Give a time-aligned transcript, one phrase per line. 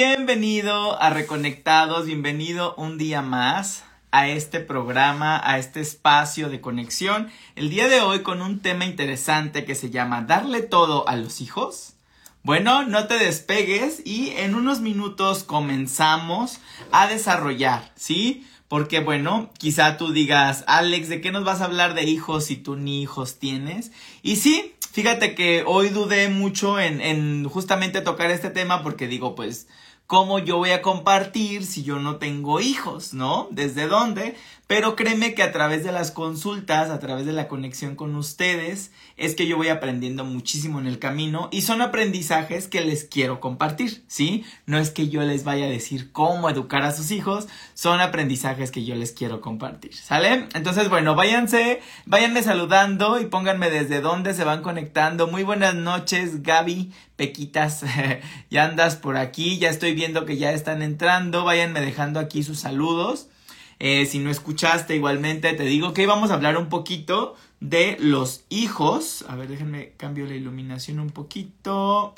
[0.00, 3.82] Bienvenido a Reconectados, bienvenido un día más
[4.12, 7.32] a este programa, a este espacio de conexión.
[7.56, 11.40] El día de hoy con un tema interesante que se llama ¿Darle todo a los
[11.40, 11.94] hijos?
[12.44, 16.60] Bueno, no te despegues y en unos minutos comenzamos
[16.92, 18.46] a desarrollar, ¿sí?
[18.68, 22.54] Porque bueno, quizá tú digas, Alex, ¿de qué nos vas a hablar de hijos si
[22.54, 23.90] tú ni hijos tienes?
[24.22, 29.34] Y sí, fíjate que hoy dudé mucho en, en justamente tocar este tema porque digo,
[29.34, 29.66] pues,
[30.08, 33.46] ¿Cómo yo voy a compartir si yo no tengo hijos, no?
[33.50, 34.36] ¿Desde dónde?
[34.68, 38.92] Pero créeme que a través de las consultas, a través de la conexión con ustedes,
[39.16, 43.40] es que yo voy aprendiendo muchísimo en el camino y son aprendizajes que les quiero
[43.40, 44.44] compartir, ¿sí?
[44.66, 48.70] No es que yo les vaya a decir cómo educar a sus hijos, son aprendizajes
[48.70, 50.48] que yo les quiero compartir, ¿sale?
[50.52, 55.28] Entonces, bueno, váyanse, váyanme saludando y pónganme desde dónde se van conectando.
[55.28, 57.86] Muy buenas noches, Gaby, Pequitas,
[58.50, 62.58] ya andas por aquí, ya estoy viendo que ya están entrando, váyanme dejando aquí sus
[62.58, 63.28] saludos.
[63.80, 68.44] Eh, si no escuchaste, igualmente te digo que vamos a hablar un poquito de los
[68.48, 69.24] hijos.
[69.28, 72.14] A ver, déjenme cambio la iluminación un poquito.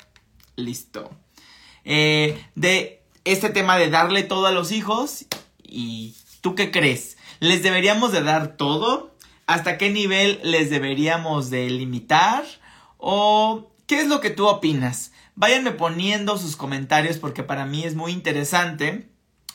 [0.55, 1.11] Listo.
[1.85, 5.25] Eh, de este tema de darle todo a los hijos.
[5.63, 7.17] ¿Y tú qué crees?
[7.39, 9.15] ¿Les deberíamos de dar todo?
[9.45, 12.43] ¿Hasta qué nivel les deberíamos de limitar?
[12.97, 15.11] ¿O qué es lo que tú opinas?
[15.35, 19.10] Váyanme poniendo sus comentarios porque para mí es muy interesante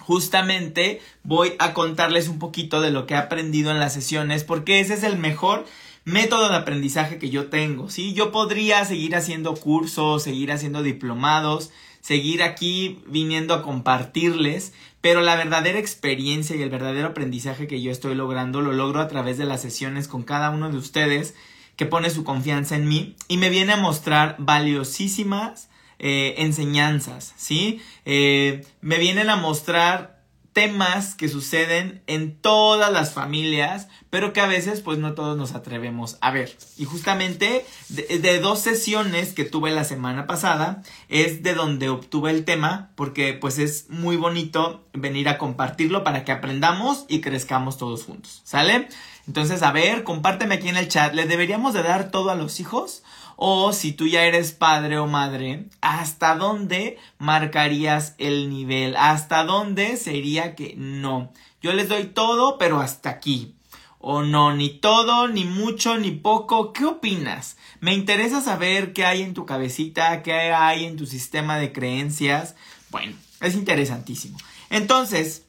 [0.06, 4.78] justamente voy a contarles un poquito de lo que he aprendido en las sesiones, porque
[4.78, 5.66] ese es el mejor
[6.04, 8.14] método de aprendizaje que yo tengo, ¿sí?
[8.14, 15.34] Yo podría seguir haciendo cursos, seguir haciendo diplomados, seguir aquí viniendo a compartirles, pero la
[15.34, 19.44] verdadera experiencia y el verdadero aprendizaje que yo estoy logrando lo logro a través de
[19.44, 21.34] las sesiones con cada uno de ustedes
[21.74, 25.68] que pone su confianza en mí y me viene a mostrar valiosísimas
[25.98, 27.80] eh, enseñanzas, ¿sí?
[28.04, 30.16] Eh, me vienen a mostrar
[30.56, 35.52] temas que suceden en todas las familias, pero que a veces pues no todos nos
[35.52, 36.56] atrevemos a ver.
[36.78, 42.30] Y justamente de, de, dos sesiones que tuve la semana pasada es de donde obtuve
[42.30, 47.76] el tema, porque pues es muy bonito venir a compartirlo para que aprendamos y crezcamos
[47.76, 48.88] todos juntos, ¿sale?
[49.26, 52.60] Entonces, a ver, compárteme aquí en el chat, ¿le deberíamos de dar todo a los
[52.60, 53.02] hijos?
[53.36, 58.96] O si tú ya eres padre o madre, ¿hasta dónde marcarías el nivel?
[58.96, 61.32] ¿Hasta dónde sería que no?
[61.60, 63.54] Yo les doy todo, pero hasta aquí.
[63.98, 66.72] O no, ni todo, ni mucho, ni poco.
[66.72, 67.56] ¿Qué opinas?
[67.80, 72.54] Me interesa saber qué hay en tu cabecita, qué hay en tu sistema de creencias.
[72.90, 74.38] Bueno, es interesantísimo.
[74.70, 75.44] Entonces,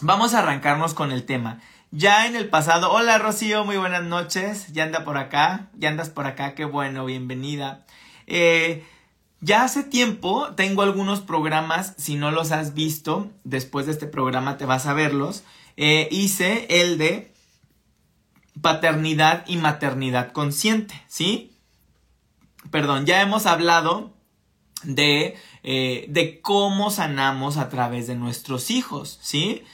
[0.00, 1.60] vamos a arrancarnos con el tema.
[1.96, 6.10] Ya en el pasado, hola Rocío, muy buenas noches, ya anda por acá, ya andas
[6.10, 7.86] por acá, qué bueno, bienvenida.
[8.26, 8.84] Eh,
[9.40, 14.58] ya hace tiempo tengo algunos programas, si no los has visto, después de este programa
[14.58, 15.42] te vas a verlos.
[15.78, 17.32] Eh, hice el de
[18.60, 21.56] paternidad y maternidad consciente, ¿sí?
[22.70, 24.12] Perdón, ya hemos hablado
[24.82, 29.64] de, eh, de cómo sanamos a través de nuestros hijos, ¿sí?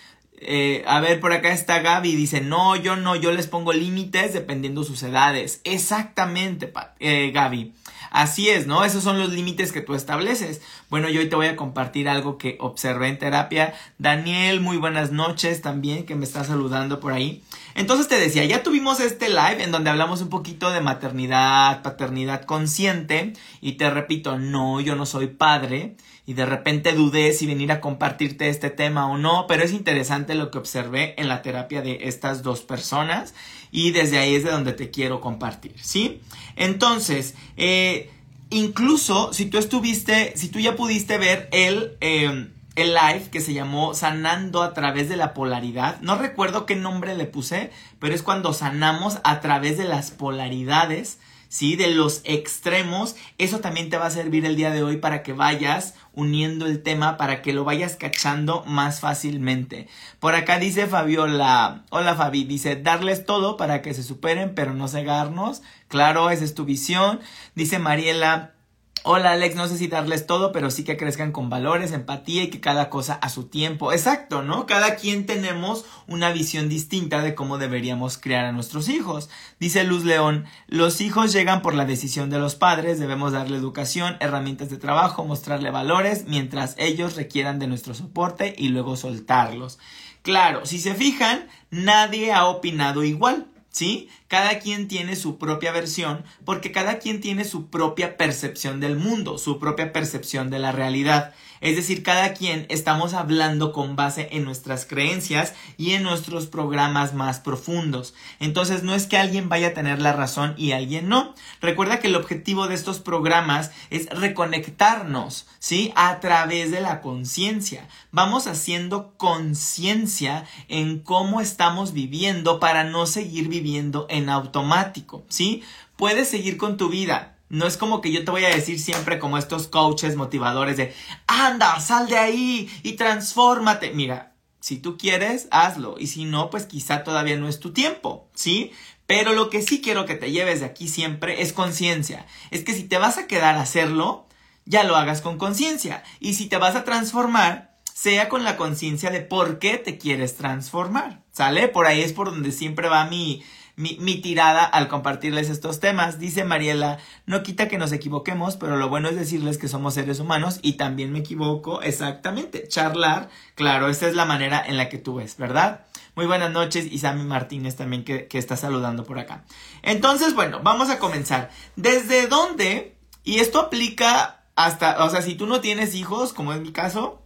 [0.44, 4.32] Eh, a ver, por acá está Gaby, dice, no, yo no, yo les pongo límites
[4.32, 5.60] dependiendo sus edades.
[5.64, 7.72] Exactamente, eh, Gaby.
[8.10, 8.84] Así es, ¿no?
[8.84, 10.60] Esos son los límites que tú estableces.
[10.91, 13.72] Bueno, yo hoy te voy a compartir algo que observé en terapia.
[13.97, 17.42] Daniel, muy buenas noches también, que me está saludando por ahí.
[17.75, 22.42] Entonces te decía, ya tuvimos este live en donde hablamos un poquito de maternidad, paternidad
[22.44, 23.32] consciente.
[23.62, 27.81] Y te repito, no, yo no soy padre y de repente dudé si venir a
[27.81, 32.00] compartirte este tema o no, pero es interesante lo que observé en la terapia de
[32.03, 33.34] estas dos personas
[33.71, 36.21] y desde ahí es de donde te quiero compartir, ¿sí?
[36.55, 38.11] Entonces, eh,
[38.50, 41.97] incluso si tú estuviste, si tú ya pudiste ver el...
[42.00, 46.00] Eh, el live que se llamó Sanando a través de la polaridad.
[46.00, 51.19] No recuerdo qué nombre le puse, pero es cuando sanamos a través de las polaridades
[51.52, 51.76] ¿sí?
[51.76, 53.14] De los extremos.
[53.36, 56.82] Eso también te va a servir el día de hoy para que vayas uniendo el
[56.82, 59.87] tema, para que lo vayas cachando más fácilmente.
[60.19, 64.88] Por acá dice Fabiola, hola Fabi, dice darles todo para que se superen, pero no
[64.88, 65.60] cegarnos.
[65.88, 67.20] Claro, esa es tu visión.
[67.55, 68.55] Dice Mariela,
[69.04, 72.50] Hola Alex, no sé si darles todo, pero sí que crezcan con valores, empatía y
[72.50, 73.93] que cada cosa a su tiempo.
[73.93, 74.64] Exacto, ¿no?
[74.64, 79.28] Cada quien tenemos una visión distinta de cómo deberíamos criar a nuestros hijos.
[79.58, 84.16] Dice Luz León, los hijos llegan por la decisión de los padres, debemos darle educación,
[84.20, 89.81] herramientas de trabajo, mostrarle valores, mientras ellos requieran de nuestro soporte y luego soltarlos.
[90.22, 93.48] Claro, si se fijan, nadie ha opinado igual.
[93.72, 94.08] ¿sí?
[94.32, 99.37] Cada quien tiene su propia versión porque cada quien tiene su propia percepción del mundo,
[99.37, 101.34] su propia percepción de la realidad.
[101.61, 107.14] Es decir, cada quien estamos hablando con base en nuestras creencias y en nuestros programas
[107.14, 108.14] más profundos.
[108.40, 111.34] Entonces no es que alguien vaya a tener la razón y alguien no.
[111.61, 115.93] Recuerda que el objetivo de estos programas es reconectarnos, ¿sí?
[115.94, 117.87] A través de la conciencia.
[118.11, 125.62] Vamos haciendo conciencia en cómo estamos viviendo para no seguir viviendo en automático, ¿sí?
[125.96, 129.19] Puedes seguir con tu vida, no es como que yo te voy a decir siempre
[129.19, 130.94] como estos coaches motivadores de,
[131.26, 133.90] anda, sal de ahí y transfórmate.
[133.90, 135.96] Mira, si tú quieres, hazlo.
[135.98, 138.72] Y si no, pues quizá todavía no es tu tiempo, ¿sí?
[139.06, 142.24] Pero lo que sí quiero que te lleves de aquí siempre es conciencia.
[142.50, 144.26] Es que si te vas a quedar a hacerlo,
[144.64, 146.04] ya lo hagas con conciencia.
[146.20, 150.36] Y si te vas a transformar, sea con la conciencia de por qué te quieres
[150.36, 151.20] transformar.
[151.32, 151.69] ¿Sale?
[151.69, 153.42] Por ahí es por donde siempre va mi,
[153.76, 156.19] mi, tirada al compartirles estos temas.
[156.19, 160.20] Dice Mariela, no quita que nos equivoquemos, pero lo bueno es decirles que somos seres
[160.20, 162.69] humanos y también me equivoco exactamente.
[162.69, 165.86] Charlar, claro, esta es la manera en la que tú ves, ¿verdad?
[166.14, 169.44] Muy buenas noches y Sammy Martínez también que, que está saludando por acá.
[169.82, 171.50] Entonces, bueno, vamos a comenzar.
[171.76, 172.96] ¿Desde dónde?
[173.24, 177.22] Y esto aplica hasta, o sea, si tú no tienes hijos, como es mi caso,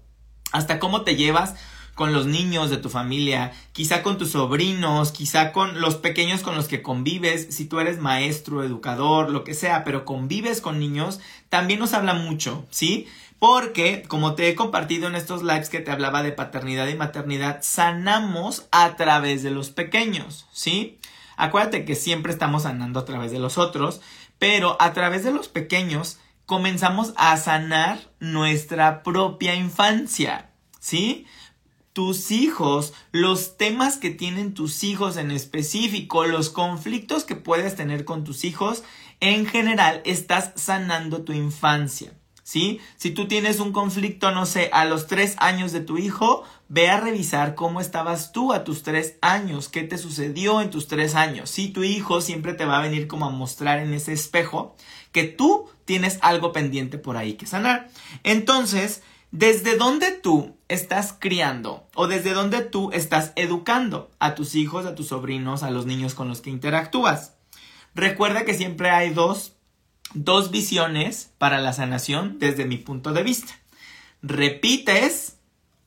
[0.52, 1.54] hasta cómo te llevas
[1.96, 6.54] con los niños de tu familia, quizá con tus sobrinos, quizá con los pequeños con
[6.54, 11.20] los que convives, si tú eres maestro, educador, lo que sea, pero convives con niños,
[11.48, 13.08] también nos habla mucho, ¿sí?
[13.38, 17.60] Porque, como te he compartido en estos lives que te hablaba de paternidad y maternidad,
[17.62, 20.98] sanamos a través de los pequeños, ¿sí?
[21.38, 24.02] Acuérdate que siempre estamos sanando a través de los otros,
[24.38, 31.26] pero a través de los pequeños comenzamos a sanar nuestra propia infancia, ¿sí?
[31.96, 38.04] Tus hijos, los temas que tienen tus hijos en específico, los conflictos que puedes tener
[38.04, 38.82] con tus hijos,
[39.20, 42.12] en general estás sanando tu infancia.
[42.42, 42.80] ¿Sí?
[42.96, 46.90] Si tú tienes un conflicto, no sé, a los tres años de tu hijo, ve
[46.90, 51.14] a revisar cómo estabas tú a tus tres años, qué te sucedió en tus tres
[51.14, 51.48] años.
[51.48, 54.76] Si tu hijo siempre te va a venir como a mostrar en ese espejo
[55.12, 57.88] que tú tienes algo pendiente por ahí que sanar.
[58.22, 64.86] Entonces, ¿Desde dónde tú estás criando o desde dónde tú estás educando a tus hijos,
[64.86, 67.34] a tus sobrinos, a los niños con los que interactúas?
[67.94, 69.54] Recuerda que siempre hay dos,
[70.14, 73.54] dos visiones para la sanación desde mi punto de vista.
[74.22, 75.36] Repites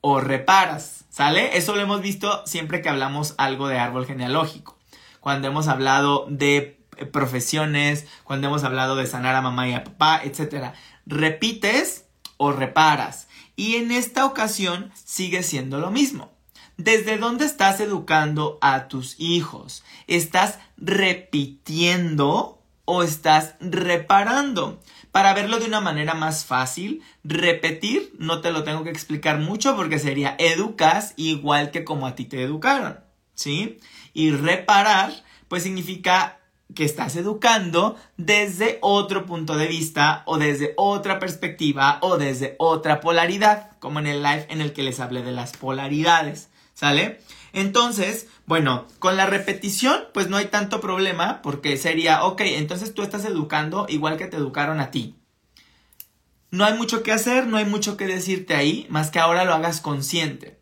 [0.02, 1.58] o reparas, ¿sale?
[1.58, 4.78] Eso lo hemos visto siempre que hablamos algo de árbol genealógico.
[5.20, 6.80] Cuando hemos hablado de
[7.12, 10.74] profesiones, cuando hemos hablado de sanar a mamá y a papá, etc.
[11.06, 12.06] Repites
[12.38, 13.28] o reparas.
[13.60, 16.32] Y en esta ocasión sigue siendo lo mismo.
[16.78, 19.84] ¿Desde dónde estás educando a tus hijos?
[20.08, 24.80] ¿Estás repitiendo o estás reparando?
[25.12, 29.76] Para verlo de una manera más fácil, repetir no te lo tengo que explicar mucho
[29.76, 33.02] porque sería educas igual que como a ti te educaron,
[33.34, 33.78] ¿sí?
[34.14, 35.12] Y reparar
[35.50, 36.39] pues significa
[36.76, 43.02] que estás educando desde otro punto de vista o desde otra perspectiva o desde otra
[43.02, 47.20] polaridad, como en el live en el que les hablé de las polaridades, ¿sale?
[47.54, 53.02] Entonces, bueno, con la repetición, pues no hay tanto problema porque sería, ok, entonces tú
[53.02, 55.16] estás educando igual que te educaron a ti.
[56.52, 59.54] No hay mucho que hacer, no hay mucho que decirte ahí, más que ahora lo
[59.54, 60.60] hagas consciente.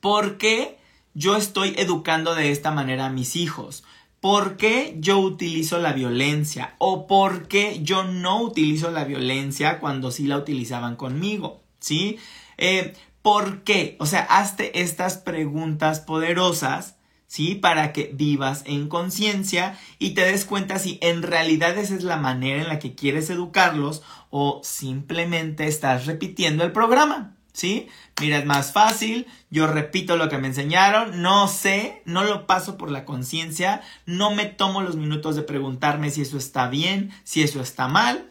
[0.00, 0.78] ¿Por qué
[1.14, 3.84] yo estoy educando de esta manera a mis hijos?
[4.22, 6.76] ¿Por qué yo utilizo la violencia?
[6.78, 11.64] ¿O por qué yo no utilizo la violencia cuando sí la utilizaban conmigo?
[11.80, 12.18] ¿Sí?
[12.56, 13.96] Eh, ¿Por qué?
[13.98, 16.94] O sea, hazte estas preguntas poderosas,
[17.26, 17.56] ¿sí?
[17.56, 22.16] Para que vivas en conciencia y te des cuenta si en realidad esa es la
[22.16, 27.34] manera en la que quieres educarlos o simplemente estás repitiendo el programa.
[27.52, 27.88] ¿sí?
[28.22, 32.78] Mira, es más fácil, yo repito lo que me enseñaron, no sé, no lo paso
[32.78, 37.42] por la conciencia, no me tomo los minutos de preguntarme si eso está bien, si
[37.42, 38.30] eso está mal,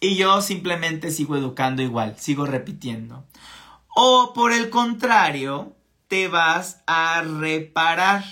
[0.00, 3.26] y yo simplemente sigo educando igual, sigo repitiendo.
[3.94, 5.76] O por el contrario,
[6.08, 8.24] te vas a reparar,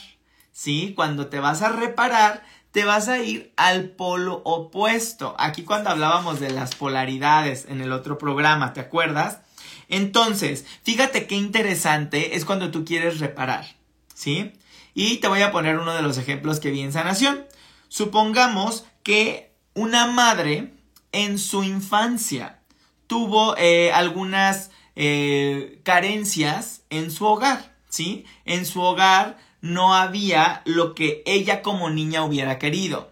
[0.50, 0.92] ¿sí?
[0.96, 5.36] Cuando te vas a reparar, te vas a ir al polo opuesto.
[5.38, 9.45] Aquí cuando hablábamos de las polaridades en el otro programa, ¿te acuerdas?
[9.88, 13.76] Entonces, fíjate qué interesante es cuando tú quieres reparar,
[14.14, 14.52] ¿sí?
[14.94, 17.44] Y te voy a poner uno de los ejemplos que vi en sanación.
[17.88, 20.72] Supongamos que una madre
[21.12, 22.60] en su infancia
[23.06, 28.24] tuvo eh, algunas eh, carencias en su hogar, ¿sí?
[28.44, 33.10] En su hogar no había lo que ella como niña hubiera querido,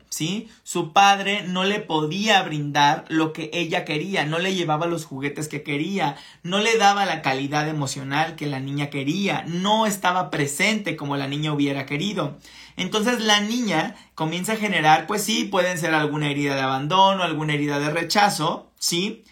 [0.62, 5.48] Su padre no le podía brindar lo que ella quería, no le llevaba los juguetes
[5.48, 10.96] que quería, no le daba la calidad emocional que la niña quería, no estaba presente
[10.96, 12.38] como la niña hubiera querido.
[12.76, 17.54] Entonces la niña comienza a generar, pues sí, pueden ser alguna herida de abandono, alguna
[17.54, 19.24] herida de rechazo, ¿sí?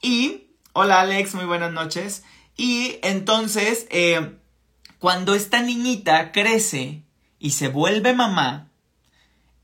[0.00, 2.24] Y, hola Alex, muy buenas noches.
[2.56, 4.36] Y entonces, eh,
[4.98, 7.02] cuando esta niñita crece
[7.38, 8.69] y se vuelve mamá,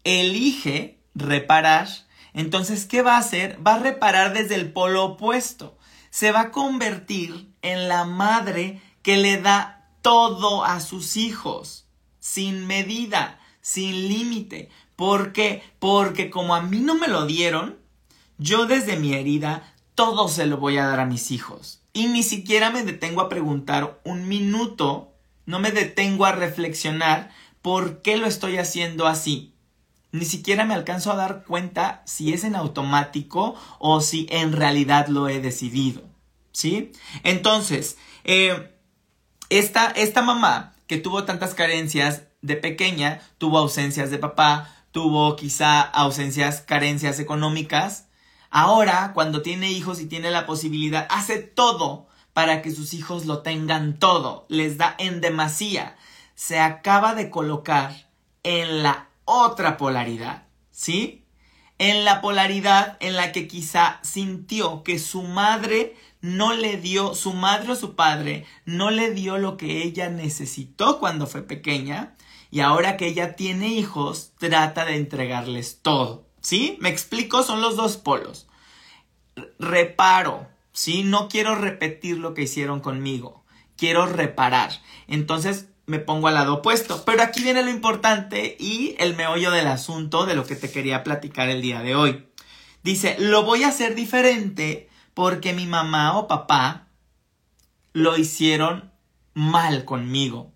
[0.06, 1.88] elige reparar.
[2.32, 3.58] Entonces, ¿qué va a hacer?
[3.66, 5.76] Va a reparar desde el polo opuesto.
[6.10, 11.86] Se va a convertir en la madre que le da todo a sus hijos,
[12.18, 14.70] sin medida, sin límite.
[14.94, 15.62] ¿Por qué?
[15.78, 17.78] Porque como a mí no me lo dieron,
[18.38, 21.82] yo desde mi herida todo se lo voy a dar a mis hijos.
[21.92, 25.12] Y ni siquiera me detengo a preguntar un minuto
[25.46, 27.30] no me detengo a reflexionar
[27.62, 29.54] por qué lo estoy haciendo así.
[30.12, 35.08] Ni siquiera me alcanzo a dar cuenta si es en automático o si en realidad
[35.08, 36.02] lo he decidido.
[36.52, 36.92] ¿Sí?
[37.22, 38.72] Entonces, eh,
[39.50, 45.80] esta, esta mamá que tuvo tantas carencias de pequeña, tuvo ausencias de papá, tuvo quizá
[45.80, 48.06] ausencias, carencias económicas,
[48.50, 53.42] ahora cuando tiene hijos y tiene la posibilidad, hace todo para que sus hijos lo
[53.42, 55.96] tengan todo, les da en demasía.
[56.34, 58.08] Se acaba de colocar
[58.42, 61.26] en la otra polaridad, ¿sí?
[61.78, 67.34] En la polaridad en la que quizá sintió que su madre no le dio, su
[67.34, 72.16] madre o su padre no le dio lo que ella necesitó cuando fue pequeña
[72.50, 76.26] y ahora que ella tiene hijos trata de entregarles todo.
[76.40, 76.78] ¿Sí?
[76.80, 78.46] Me explico, son los dos polos.
[79.58, 81.02] Reparo, ¿sí?
[81.02, 83.44] No quiero repetir lo que hicieron conmigo,
[83.76, 84.70] quiero reparar.
[85.08, 87.04] Entonces me pongo al lado opuesto.
[87.04, 91.04] Pero aquí viene lo importante y el meollo del asunto de lo que te quería
[91.04, 92.28] platicar el día de hoy.
[92.82, 96.88] Dice, lo voy a hacer diferente porque mi mamá o papá
[97.92, 98.92] lo hicieron
[99.34, 100.52] mal conmigo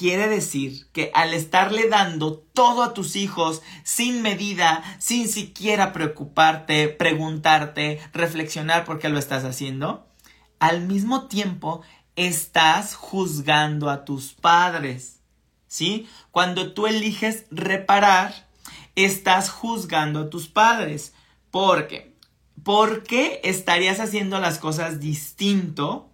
[0.00, 6.88] quiere decir que al estarle dando todo a tus hijos sin medida, sin siquiera preocuparte,
[6.88, 10.06] preguntarte, reflexionar por qué lo estás haciendo,
[10.58, 11.82] al mismo tiempo
[12.26, 15.20] estás juzgando a tus padres.
[15.66, 16.08] ¿Sí?
[16.30, 18.48] Cuando tú eliges reparar,
[18.96, 21.14] estás juzgando a tus padres.
[21.50, 22.14] ¿Por qué?
[22.62, 26.10] ¿Por qué estarías haciendo las cosas distinto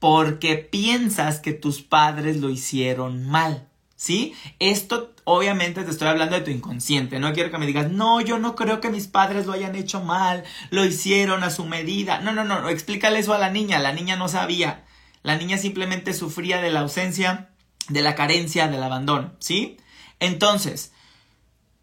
[0.00, 3.68] porque piensas que tus padres lo hicieron mal.
[3.94, 4.34] ¿Sí?
[4.58, 7.18] Esto obviamente te estoy hablando de tu inconsciente.
[7.18, 10.02] No quiero que me digas, no, yo no creo que mis padres lo hayan hecho
[10.02, 12.18] mal, lo hicieron a su medida.
[12.20, 13.78] No, no, no, explícale eso a la niña.
[13.78, 14.84] La niña no sabía.
[15.22, 17.50] La niña simplemente sufría de la ausencia,
[17.88, 19.32] de la carencia, del abandono.
[19.38, 19.76] ¿Sí?
[20.18, 20.92] Entonces,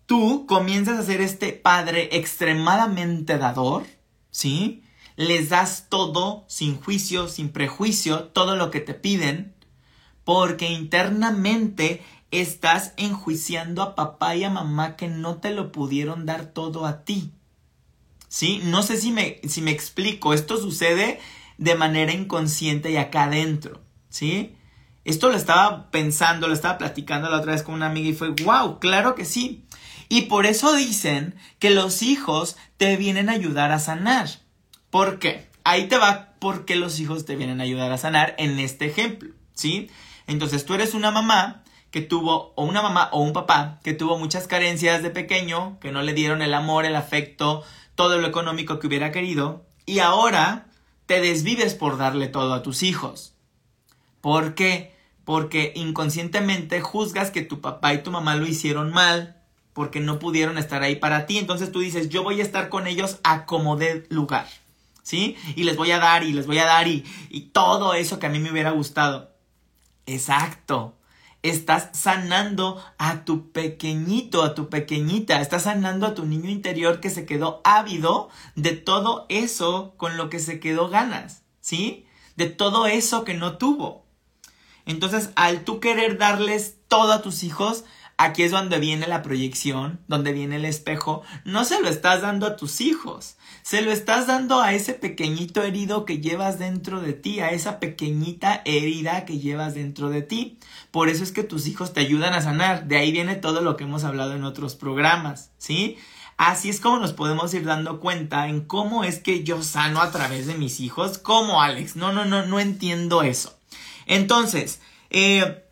[0.06, 3.86] tú comienzas a ser este padre extremadamente dador.
[4.32, 4.84] ¿Sí?
[5.18, 9.56] les das todo sin juicio, sin prejuicio, todo lo que te piden,
[10.24, 16.46] porque internamente estás enjuiciando a papá y a mamá que no te lo pudieron dar
[16.46, 17.34] todo a ti.
[18.30, 18.62] ¿Sí?
[18.64, 21.20] No sé si me, si me explico, esto sucede
[21.58, 24.56] de manera inconsciente y acá adentro, ¿sí?
[25.06, 28.30] Esto lo estaba pensando, lo estaba platicando la otra vez con una amiga y fue,
[28.44, 29.66] wow, claro que sí.
[30.10, 34.28] Y por eso dicen que los hijos te vienen a ayudar a sanar.
[34.90, 35.50] ¿Por qué?
[35.64, 39.34] Ahí te va porque los hijos te vienen a ayudar a sanar en este ejemplo,
[39.54, 39.90] ¿sí?
[40.28, 44.20] Entonces tú eres una mamá que tuvo, o una mamá o un papá que tuvo
[44.20, 47.64] muchas carencias de pequeño, que no le dieron el amor, el afecto,
[47.96, 50.68] todo lo económico que hubiera querido, y ahora
[51.08, 53.34] te desvives por darle todo a tus hijos.
[54.22, 54.96] ¿Por qué?
[55.26, 59.42] Porque inconscientemente juzgas que tu papá y tu mamá lo hicieron mal,
[59.74, 62.86] porque no pudieron estar ahí para ti, entonces tú dices, yo voy a estar con
[62.88, 64.48] ellos a como de lugar.
[65.08, 65.38] ¿sí?
[65.56, 68.26] Y les voy a dar y les voy a dar y, y todo eso que
[68.26, 69.32] a mí me hubiera gustado.
[70.06, 70.97] Exacto.
[71.50, 75.40] Estás sanando a tu pequeñito, a tu pequeñita.
[75.40, 80.30] Estás sanando a tu niño interior que se quedó ávido de todo eso con lo
[80.30, 82.06] que se quedó ganas, ¿sí?
[82.36, 84.06] De todo eso que no tuvo.
[84.86, 87.84] Entonces, al tú querer darles todo a tus hijos,
[88.18, 91.22] aquí es donde viene la proyección, donde viene el espejo.
[91.46, 95.64] No se lo estás dando a tus hijos, se lo estás dando a ese pequeñito
[95.64, 100.60] herido que llevas dentro de ti, a esa pequeñita herida que llevas dentro de ti.
[100.92, 102.88] Por eso es que tus hijos te ayudan a sanar.
[102.88, 105.98] De ahí viene todo lo que hemos hablado en otros programas, ¿sí?
[106.38, 110.12] Así es como nos podemos ir dando cuenta en cómo es que yo sano a
[110.12, 111.18] través de mis hijos.
[111.18, 111.96] ¿Cómo, Alex?
[111.96, 113.58] No, no, no, no entiendo eso.
[114.06, 115.66] Entonces, eh,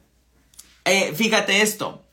[0.86, 2.05] eh, fíjate esto.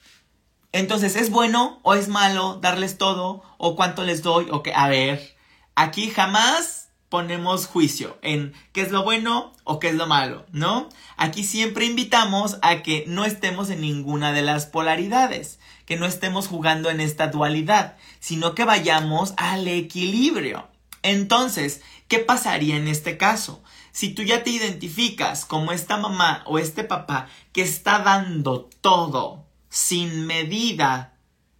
[0.72, 3.42] Entonces, ¿es bueno o es malo darles todo?
[3.58, 4.48] ¿O cuánto les doy?
[4.50, 5.36] O que, a ver,
[5.74, 10.88] aquí jamás ponemos juicio en qué es lo bueno o qué es lo malo, ¿no?
[11.18, 16.48] Aquí siempre invitamos a que no estemos en ninguna de las polaridades, que no estemos
[16.48, 20.68] jugando en esta dualidad, sino que vayamos al equilibrio.
[21.02, 23.62] Entonces, ¿qué pasaría en este caso?
[23.92, 29.41] Si tú ya te identificas como esta mamá o este papá que está dando todo
[29.72, 31.16] sin medida,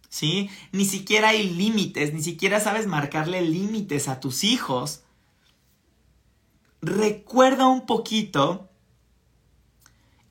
[0.07, 0.51] ¿sí?
[0.71, 5.01] Ni siquiera hay límites, ni siquiera sabes marcarle límites a tus hijos,
[6.79, 8.69] recuerda un poquito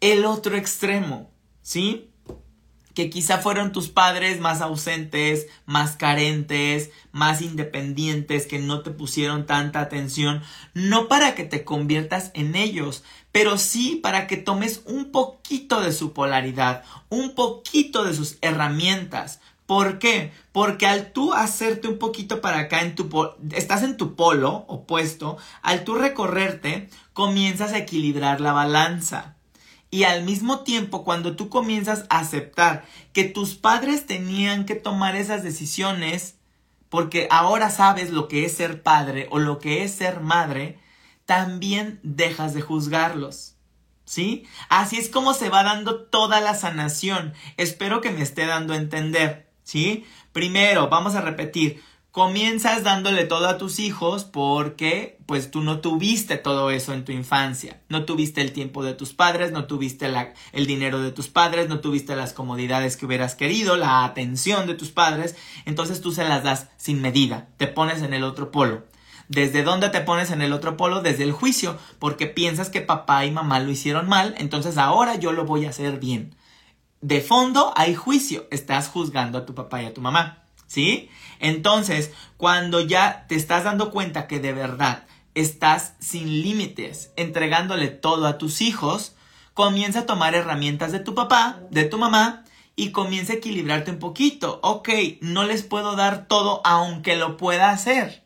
[0.00, 2.11] el otro extremo, ¿sí?
[2.94, 9.46] Que quizá fueron tus padres más ausentes, más carentes, más independientes, que no te pusieron
[9.46, 10.42] tanta atención,
[10.74, 15.92] no para que te conviertas en ellos, pero sí para que tomes un poquito de
[15.92, 20.32] su polaridad, un poquito de sus herramientas, ¿Por qué?
[20.50, 23.08] Porque al tú hacerte un poquito para acá en tu
[23.52, 29.36] estás en tu polo opuesto, al tú recorrerte, comienzas a equilibrar la balanza.
[29.92, 35.16] Y al mismo tiempo, cuando tú comienzas a aceptar que tus padres tenían que tomar
[35.16, 36.36] esas decisiones,
[36.88, 40.78] porque ahora sabes lo que es ser padre o lo que es ser madre,
[41.26, 43.56] también dejas de juzgarlos.
[44.06, 44.46] ¿Sí?
[44.70, 47.34] Así es como se va dando toda la sanación.
[47.58, 49.52] Espero que me esté dando a entender.
[49.62, 50.06] ¿sí?
[50.32, 51.82] Primero, vamos a repetir,
[52.12, 57.10] comienzas dándole todo a tus hijos porque pues tú no tuviste todo eso en tu
[57.10, 60.12] infancia, no tuviste el tiempo de tus padres, no tuviste
[60.52, 64.74] el dinero de tus padres, no tuviste las comodidades que hubieras querido, la atención de
[64.74, 68.84] tus padres, entonces tú se las das sin medida, te pones en el otro polo.
[69.28, 71.00] ¿Desde dónde te pones en el otro polo?
[71.00, 75.32] Desde el juicio, porque piensas que papá y mamá lo hicieron mal, entonces ahora yo
[75.32, 76.34] lo voy a hacer bien
[77.02, 81.10] de fondo hay juicio, estás juzgando a tu papá y a tu mamá, ¿sí?
[81.42, 88.26] Entonces, cuando ya te estás dando cuenta que de verdad estás sin límites, entregándole todo
[88.26, 89.16] a tus hijos,
[89.52, 92.44] comienza a tomar herramientas de tu papá, de tu mamá,
[92.76, 94.60] y comienza a equilibrarte un poquito.
[94.62, 94.88] Ok,
[95.20, 98.22] no les puedo dar todo aunque lo pueda hacer.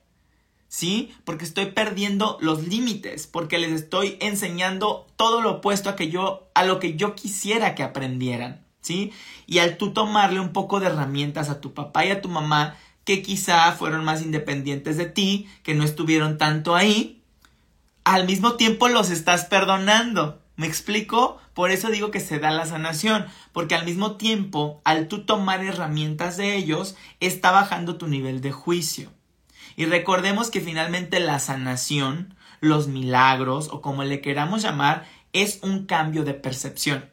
[0.69, 1.15] ¿Sí?
[1.25, 6.51] Porque estoy perdiendo los límites, porque les estoy enseñando todo lo opuesto a que yo
[6.55, 8.67] a lo que yo quisiera que aprendieran.
[8.83, 9.13] ¿sí?
[9.47, 12.77] Y al tú tomarle un poco de herramientas a tu papá y a tu mamá,
[13.07, 17.23] que quizá fueron más independientes de ti, que no estuvieron tanto ahí,
[18.05, 20.43] al mismo tiempo los estás perdonando.
[20.57, 21.39] ¿Me explico?
[21.55, 25.65] Por eso digo que se da la sanación, porque al mismo tiempo, al tú tomar
[25.65, 29.13] herramientas de ellos, está bajando tu nivel de juicio.
[29.77, 35.87] Y recordemos que finalmente la sanación, los milagros o como le queramos llamar, es un
[35.87, 37.09] cambio de percepción.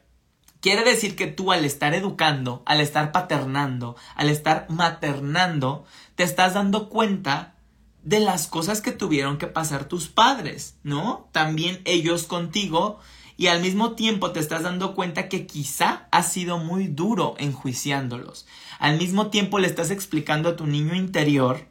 [0.64, 6.54] Quiere decir que tú al estar educando, al estar paternando, al estar maternando, te estás
[6.54, 7.56] dando cuenta
[8.02, 11.28] de las cosas que tuvieron que pasar tus padres, ¿no?
[11.32, 12.98] También ellos contigo
[13.36, 18.46] y al mismo tiempo te estás dando cuenta que quizá has sido muy duro enjuiciándolos.
[18.78, 21.68] Al mismo tiempo le estás explicando a tu niño interior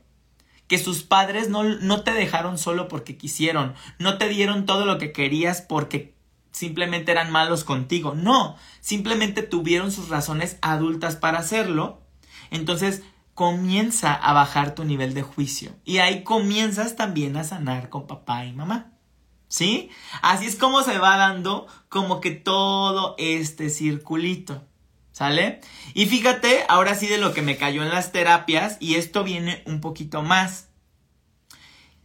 [0.67, 4.99] que sus padres no, no te dejaron solo porque quisieron, no te dieron todo lo
[4.99, 6.12] que querías porque
[6.53, 8.13] simplemente eran malos contigo.
[8.15, 12.01] No, simplemente tuvieron sus razones adultas para hacerlo.
[12.51, 13.01] Entonces
[13.33, 15.75] comienza a bajar tu nivel de juicio.
[15.83, 18.91] Y ahí comienzas también a sanar con papá y mamá.
[19.47, 19.89] ¿Sí?
[20.21, 24.63] Así es como se va dando como que todo este circulito.
[25.11, 25.61] ¿Sale?
[25.93, 29.61] Y fíjate, ahora sí de lo que me cayó en las terapias, y esto viene
[29.67, 30.69] un poquito más.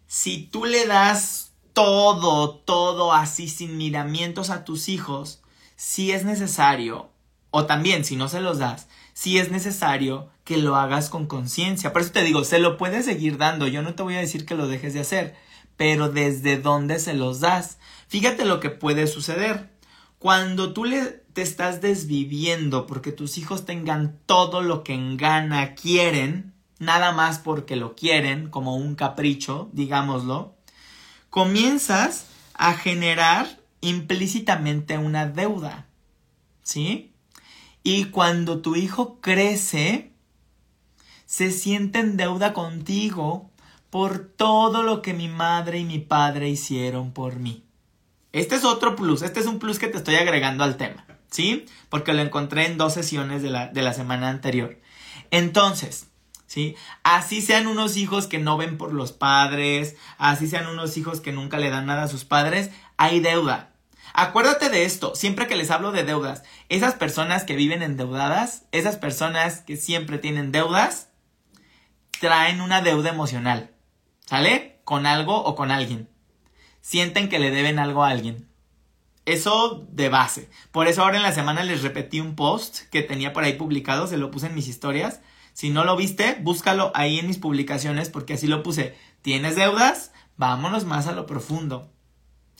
[0.06, 1.47] Si tú le das
[1.78, 5.44] todo, todo así sin miramientos a tus hijos,
[5.76, 7.08] si es necesario,
[7.52, 11.92] o también si no se los das, si es necesario que lo hagas con conciencia.
[11.92, 14.44] Por eso te digo, se lo puedes seguir dando, yo no te voy a decir
[14.44, 15.36] que lo dejes de hacer,
[15.76, 17.78] pero desde dónde se los das.
[18.08, 19.70] Fíjate lo que puede suceder.
[20.18, 20.84] Cuando tú
[21.32, 27.38] te estás desviviendo porque tus hijos tengan todo lo que en gana quieren, nada más
[27.38, 30.57] porque lo quieren, como un capricho, digámoslo,
[31.30, 35.86] comienzas a generar implícitamente una deuda.
[36.62, 37.12] ¿Sí?
[37.82, 40.12] Y cuando tu hijo crece,
[41.24, 43.50] se siente en deuda contigo
[43.90, 47.64] por todo lo que mi madre y mi padre hicieron por mí.
[48.32, 51.64] Este es otro plus, este es un plus que te estoy agregando al tema, ¿sí?
[51.88, 54.78] Porque lo encontré en dos sesiones de la, de la semana anterior.
[55.30, 56.07] Entonces,
[56.48, 56.74] ¿sí?
[57.04, 61.30] Así sean unos hijos que no ven por los padres, así sean unos hijos que
[61.30, 63.70] nunca le dan nada a sus padres, hay deuda.
[64.14, 68.96] Acuérdate de esto, siempre que les hablo de deudas, esas personas que viven endeudadas, esas
[68.96, 71.10] personas que siempre tienen deudas,
[72.20, 73.70] traen una deuda emocional.
[74.26, 74.80] ¿Sale?
[74.84, 76.08] Con algo o con alguien.
[76.80, 78.48] Sienten que le deben algo a alguien.
[79.24, 80.50] Eso de base.
[80.72, 84.06] Por eso ahora en la semana les repetí un post que tenía por ahí publicado,
[84.06, 85.20] se lo puse en mis historias.
[85.58, 88.96] Si no lo viste, búscalo ahí en mis publicaciones porque así lo puse.
[89.22, 90.12] ¿Tienes deudas?
[90.36, 91.90] Vámonos más a lo profundo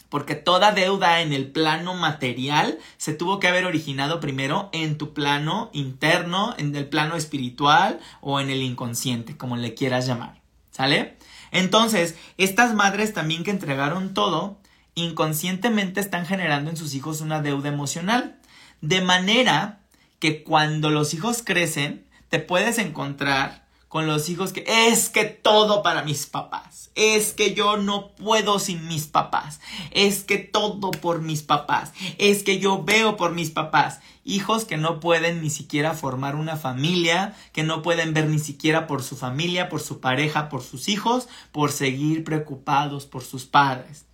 [0.08, 5.14] porque toda deuda en el plano material se tuvo que haber originado primero en tu
[5.14, 10.42] plano interno, en el plano espiritual o en el inconsciente, como le quieras llamar.
[10.72, 11.18] ¿Sale?
[11.52, 14.58] Entonces, estas madres también que entregaron todo,
[14.96, 18.40] inconscientemente están generando en sus hijos una deuda emocional.
[18.80, 19.82] De manera
[20.18, 25.82] que cuando los hijos crecen, te puedes encontrar con los hijos que es que todo
[25.82, 29.60] para mis papás, es que yo no puedo sin mis papás,
[29.90, 34.76] es que todo por mis papás, es que yo veo por mis papás, hijos que
[34.76, 39.16] no pueden ni siquiera formar una familia, que no pueden ver ni siquiera por su
[39.16, 44.04] familia, por su pareja, por sus hijos, por seguir preocupados por sus padres.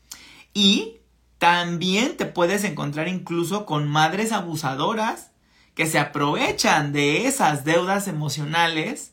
[0.52, 0.98] Y
[1.38, 5.32] también te puedes encontrar incluso con madres abusadoras
[5.74, 9.12] que se aprovechan de esas deudas emocionales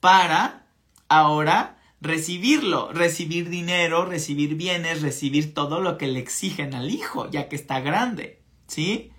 [0.00, 0.66] para
[1.08, 7.48] ahora recibirlo, recibir dinero, recibir bienes, recibir todo lo que le exigen al hijo, ya
[7.48, 9.12] que está grande, ¿sí?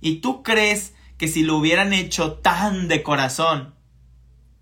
[0.00, 3.74] ¿Y tú crees que si lo hubieran hecho tan de corazón,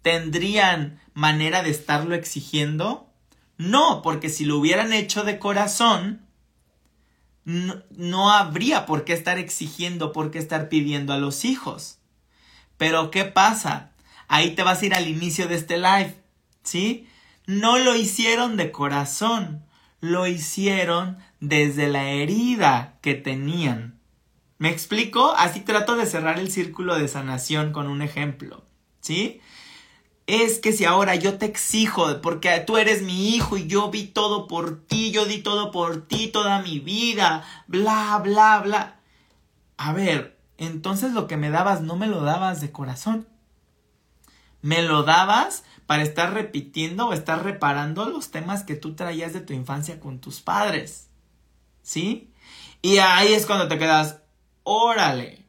[0.03, 3.11] tendrían manera de estarlo exigiendo?
[3.57, 6.24] No, porque si lo hubieran hecho de corazón,
[7.45, 11.99] no, habría por qué estar exigiendo, por qué estar pidiendo a los hijos.
[12.77, 13.93] Pero ¿qué pasa?
[14.29, 16.17] Ahí te vas a ir al inicio de este live,
[16.63, 17.07] ¿sí?
[17.47, 19.65] No lo hicieron de corazón,
[20.01, 24.01] lo hicieron desde la herida que tenían.
[24.59, 25.35] ¿Me explico?
[25.37, 28.65] Así trato de cerrar el círculo de sanación con un ejemplo,
[29.01, 29.41] ¿sí?
[30.27, 34.07] Es que si ahora yo te exijo, porque tú eres mi hijo y yo vi
[34.07, 39.01] todo por ti, yo di todo por ti toda mi vida, bla, bla, bla.
[39.77, 43.27] A ver, entonces lo que me dabas no me lo dabas de corazón
[44.65, 49.43] me lo dabas para estar repitiendo o estar reparando los temas que tú traías de
[49.43, 51.11] tu infancia con tus padres.
[51.83, 52.33] ¿Sí?
[52.81, 54.23] Y ahí es cuando te quedas,
[54.63, 55.45] órale.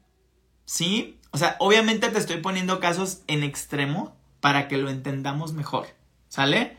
[0.66, 1.18] ¿Sí?
[1.32, 5.88] O sea, obviamente te estoy poniendo casos en extremo para que lo entendamos mejor.
[6.30, 6.78] ¿Sale?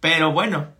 [0.00, 0.70] Pero bueno,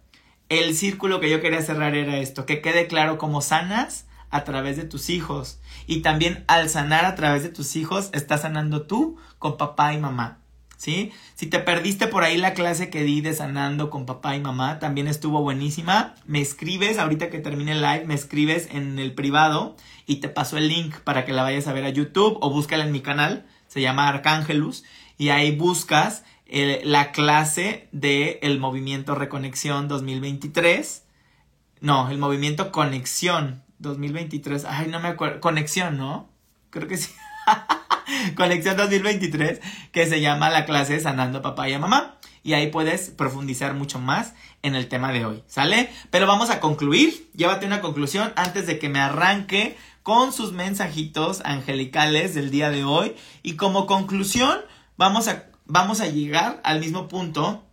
[0.48, 4.76] el círculo que yo quería cerrar era esto, que quede claro cómo sanas a través
[4.76, 5.60] de tus hijos.
[5.86, 9.98] Y también al sanar a través de tus hijos, estás sanando tú con papá y
[9.98, 10.40] mamá.
[10.76, 11.12] ¿sí?
[11.36, 14.80] Si te perdiste por ahí la clase que di de sanando con papá y mamá,
[14.80, 16.16] también estuvo buenísima.
[16.24, 20.58] Me escribes, ahorita que termine el live, me escribes en el privado y te paso
[20.58, 23.46] el link para que la vayas a ver a YouTube o búscala en mi canal,
[23.68, 24.82] se llama Arcángelus,
[25.18, 31.04] y ahí buscas la clase de el movimiento Reconexión 2023.
[31.80, 34.64] No, el movimiento Conexión 2023.
[34.64, 35.40] Ay, no me acuerdo.
[35.40, 36.30] Conexión, ¿no?
[36.70, 37.12] Creo que sí.
[38.36, 39.60] Conexión 2023,
[39.92, 42.18] que se llama la clase Sanando Papá y Mamá.
[42.42, 45.90] Y ahí puedes profundizar mucho más en el tema de hoy, ¿sale?
[46.10, 47.28] Pero vamos a concluir.
[47.34, 52.84] Llévate una conclusión antes de que me arranque con sus mensajitos angelicales del día de
[52.84, 53.16] hoy.
[53.42, 54.60] Y como conclusión,
[54.96, 57.64] vamos a, vamos a llegar al mismo punto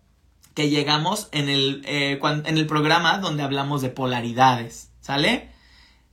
[0.54, 5.50] que llegamos en el, eh, en el programa donde hablamos de polaridades, ¿sale?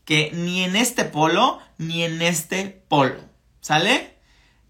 [0.04, 3.20] Que ni en este polo ni en este polo.
[3.60, 4.16] ¿Sale?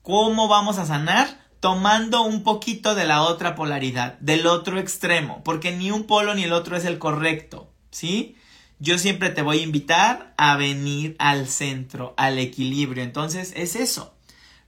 [0.03, 1.39] ¿Cómo vamos a sanar?
[1.61, 6.45] Tomando un poquito de la otra polaridad, del otro extremo, porque ni un polo ni
[6.45, 8.37] el otro es el correcto, ¿sí?
[8.79, 13.03] Yo siempre te voy a invitar a venir al centro, al equilibrio.
[13.03, 14.15] Entonces es eso.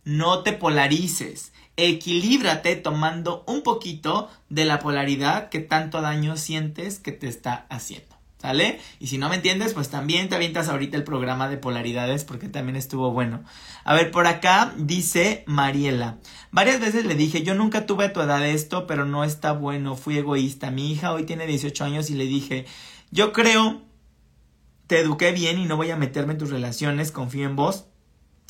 [0.05, 1.52] No te polarices.
[1.77, 8.13] Equilíbrate tomando un poquito de la polaridad que tanto daño sientes que te está haciendo.
[8.43, 8.81] ¿Sale?
[8.99, 12.49] Y si no me entiendes, pues también te avientas ahorita el programa de polaridades porque
[12.49, 13.45] también estuvo bueno.
[13.85, 16.19] A ver, por acá dice Mariela.
[16.51, 19.95] Varias veces le dije, yo nunca tuve a tu edad esto, pero no está bueno,
[19.95, 20.73] fui egoísta.
[20.73, 22.67] Mi hija hoy tiene 18 años y le dije,
[23.13, 23.81] yo creo,
[24.89, 27.87] te eduqué bien y no voy a meterme en tus relaciones, confío en vos.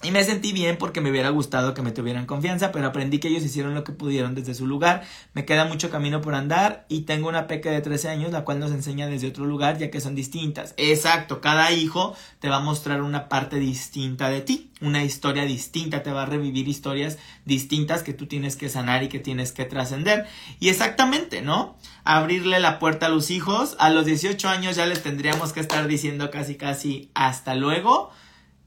[0.05, 3.29] Y me sentí bien porque me hubiera gustado que me tuvieran confianza, pero aprendí que
[3.29, 5.05] ellos hicieron lo que pudieron desde su lugar.
[5.33, 8.59] Me queda mucho camino por andar y tengo una peque de 13 años, la cual
[8.59, 10.75] nos enseña desde otro lugar, ya que son distintas.
[10.77, 16.03] Exacto, cada hijo te va a mostrar una parte distinta de ti, una historia distinta,
[16.03, 19.67] te va a revivir historias distintas que tú tienes que sanar y que tienes que
[19.67, 20.27] trascender.
[20.59, 21.77] Y exactamente, ¿no?
[22.03, 25.87] Abrirle la puerta a los hijos, a los 18 años ya les tendríamos que estar
[25.87, 28.11] diciendo casi casi hasta luego,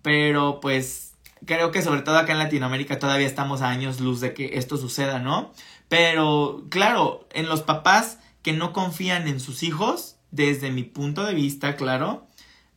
[0.01, 1.04] pero pues
[1.45, 4.77] creo que sobre todo acá en Latinoamérica todavía estamos a años luz de que esto
[4.77, 5.51] suceda, ¿no?
[5.89, 11.33] Pero claro, en los papás que no confían en sus hijos, desde mi punto de
[11.33, 12.27] vista, claro,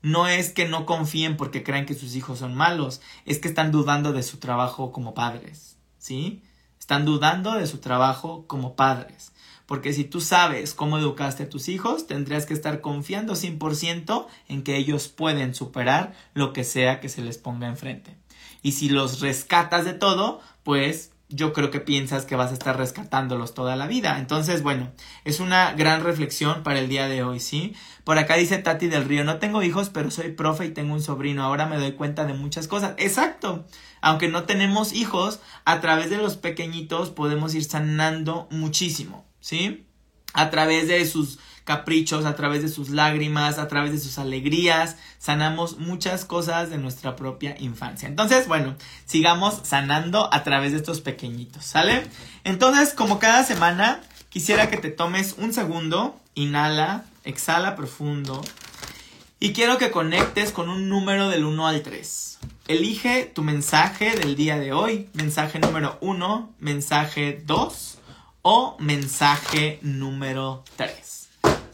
[0.02, 3.72] no es que no confíen porque crean que sus hijos son malos, es que están
[3.72, 6.42] dudando de su trabajo como padres, ¿sí?
[6.78, 9.32] Están dudando de su trabajo como padres.
[9.66, 14.62] Porque si tú sabes cómo educaste a tus hijos, tendrías que estar confiando 100% en
[14.62, 18.16] que ellos pueden superar lo que sea que se les ponga enfrente.
[18.62, 22.76] Y si los rescatas de todo, pues yo creo que piensas que vas a estar
[22.78, 24.18] rescatándolos toda la vida.
[24.18, 24.90] Entonces, bueno,
[25.24, 27.74] es una gran reflexión para el día de hoy, ¿sí?
[28.04, 31.02] Por acá dice Tati del Río, no tengo hijos, pero soy profe y tengo un
[31.02, 31.42] sobrino.
[31.42, 32.94] Ahora me doy cuenta de muchas cosas.
[32.96, 33.66] Exacto.
[34.00, 39.86] Aunque no tenemos hijos, a través de los pequeñitos podemos ir sanando muchísimo, ¿sí?
[40.32, 44.96] A través de sus caprichos, a través de sus lágrimas, a través de sus alegrías,
[45.18, 48.08] sanamos muchas cosas de nuestra propia infancia.
[48.08, 52.06] Entonces, bueno, sigamos sanando a través de estos pequeñitos, ¿sale?
[52.44, 54.00] Entonces, como cada semana,
[54.30, 58.42] quisiera que te tomes un segundo, inhala, exhala profundo
[59.38, 62.38] y quiero que conectes con un número del 1 al 3.
[62.68, 67.98] Elige tu mensaje del día de hoy, mensaje número 1, mensaje 2
[68.40, 71.27] o mensaje número 3.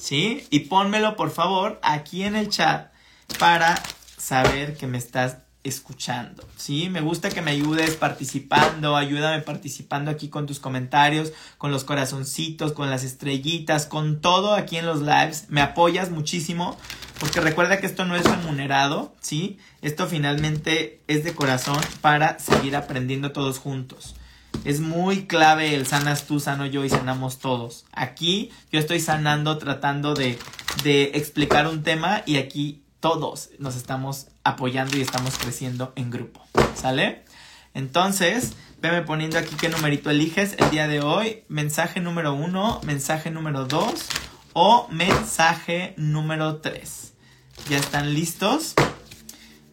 [0.05, 0.47] ¿Sí?
[0.51, 2.93] Y pónmelo por favor aquí en el chat
[3.39, 3.83] para
[4.19, 6.91] saber que me estás escuchando, ¿sí?
[6.91, 12.75] Me gusta que me ayudes participando, ayúdame participando aquí con tus comentarios, con los corazoncitos,
[12.75, 16.77] con las estrellitas, con todo aquí en los lives, me apoyas muchísimo,
[17.19, 19.57] porque recuerda que esto no es remunerado, ¿sí?
[19.81, 24.17] Esto finalmente es de corazón para seguir aprendiendo todos juntos.
[24.65, 27.85] Es muy clave el sanas tú, sano yo y sanamos todos.
[27.93, 30.39] Aquí yo estoy sanando tratando de,
[30.83, 36.43] de explicar un tema y aquí todos nos estamos apoyando y estamos creciendo en grupo.
[36.75, 37.25] ¿Sale?
[37.75, 41.45] Entonces, veme poniendo aquí qué numerito eliges el día de hoy.
[41.49, 44.07] Mensaje número uno, mensaje número dos
[44.55, 47.15] o mensaje número tres.
[47.69, 48.75] ¿Ya están listos?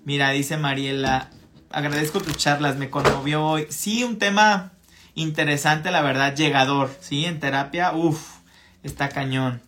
[0.04, 1.30] Mira, dice Mariela,
[1.74, 3.68] agradezco tus charlas, me conmovió hoy.
[3.70, 4.72] Sí, un tema
[5.16, 7.26] interesante, la verdad, llegador, ¿sí?
[7.26, 8.22] En terapia, uff,
[8.84, 9.62] está cañón.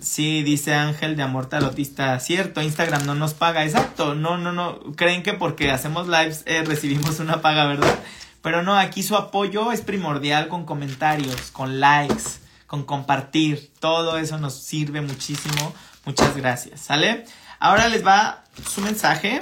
[0.00, 4.80] Sí, dice Ángel de Amor Talotista, cierto, Instagram no nos paga, exacto, no, no, no,
[4.96, 7.98] creen que porque hacemos lives eh, recibimos una paga, ¿verdad?
[8.40, 14.38] Pero no, aquí su apoyo es primordial con comentarios, con likes, con compartir, todo eso
[14.38, 15.74] nos sirve muchísimo,
[16.06, 17.26] muchas gracias, ¿sale?
[17.58, 19.38] Ahora les va su mensaje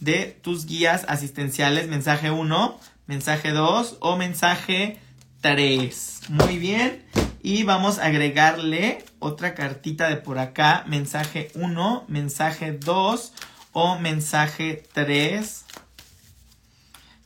[0.00, 4.98] de tus guías asistenciales, mensaje 1, mensaje 2 o mensaje
[5.40, 6.20] 3.
[6.28, 7.04] Muy bien.
[7.42, 10.84] Y vamos a agregarle otra cartita de por acá.
[10.86, 13.32] Mensaje 1, mensaje 2
[13.72, 15.64] o mensaje 3.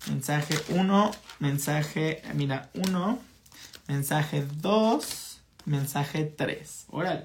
[0.08, 1.10] Mensaje 1,
[1.40, 3.18] mensaje, mira, 1,
[3.88, 6.86] mensaje 2, mensaje 3.
[6.90, 7.24] Órale.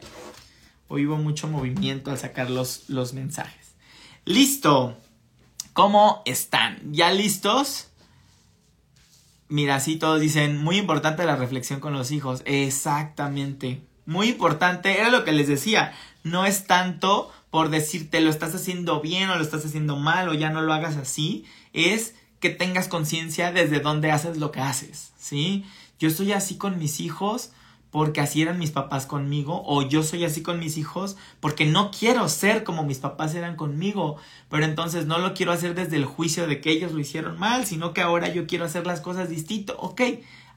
[0.87, 3.73] Hoy hubo mucho movimiento al sacar los, los mensajes.
[4.25, 4.97] Listo.
[5.79, 6.91] ¿Cómo están?
[6.91, 7.87] ¿Ya listos?
[9.47, 12.41] Mira, sí, todos dicen, muy importante la reflexión con los hijos.
[12.43, 13.81] Exactamente.
[14.05, 15.93] Muy importante, era lo que les decía.
[16.25, 20.33] No es tanto por decirte lo estás haciendo bien o lo estás haciendo mal o
[20.33, 21.45] ya no lo hagas así.
[21.71, 25.63] Es que tengas conciencia desde dónde haces lo que haces, ¿sí?
[25.97, 27.51] Yo estoy así con mis hijos
[27.91, 31.91] porque así eran mis papás conmigo o yo soy así con mis hijos porque no
[31.91, 34.17] quiero ser como mis papás eran conmigo,
[34.49, 37.65] pero entonces no lo quiero hacer desde el juicio de que ellos lo hicieron mal,
[37.65, 39.75] sino que ahora yo quiero hacer las cosas distinto.
[39.79, 40.01] Ok,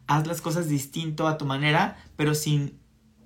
[0.06, 2.78] haz las cosas distinto a tu manera, pero sin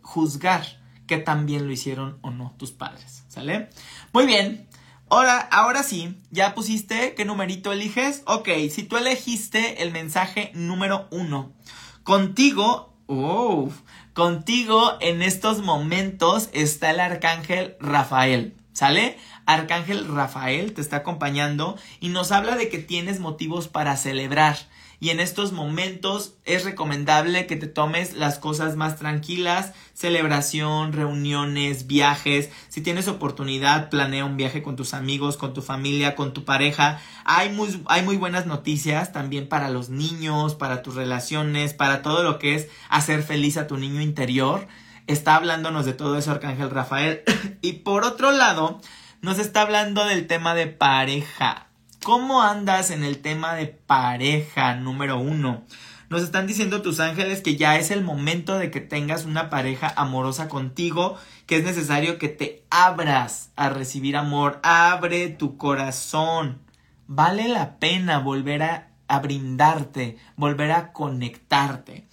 [0.03, 0.65] juzgar
[1.07, 3.71] que también lo hicieron o no tus padres, ¿sale?
[4.13, 4.69] Muy bien.
[5.09, 8.23] Ahora, ahora sí, ya pusiste qué numerito eliges.
[8.27, 11.53] Ok, si tú elegiste el mensaje número uno,
[12.03, 13.83] contigo Uf,
[14.17, 19.19] contigo en estos momentos está el arcángel Rafael, ¿sale?
[19.45, 24.57] Arcángel Rafael te está acompañando y nos habla de que tienes motivos para celebrar
[24.99, 31.87] y en estos momentos es recomendable que te tomes las cosas más tranquilas, celebración, reuniones,
[31.87, 32.51] viajes.
[32.69, 37.01] Si tienes oportunidad, planea un viaje con tus amigos, con tu familia, con tu pareja.
[37.25, 42.23] Hay muy, hay muy buenas noticias también para los niños, para tus relaciones, para todo
[42.23, 44.67] lo que es hacer feliz a tu niño interior.
[45.07, 47.23] Está hablándonos de todo eso Arcángel Rafael.
[47.61, 48.81] y por otro lado,
[49.21, 51.66] nos está hablando del tema de pareja.
[52.07, 55.65] ¿Cómo andas en el tema de pareja número uno?
[56.09, 59.93] Nos están diciendo tus ángeles que ya es el momento de que tengas una pareja
[59.97, 66.61] amorosa contigo, que es necesario que te abras a recibir amor, abre tu corazón.
[67.09, 72.07] Vale la pena volver a, brindarte, volver a conectarte.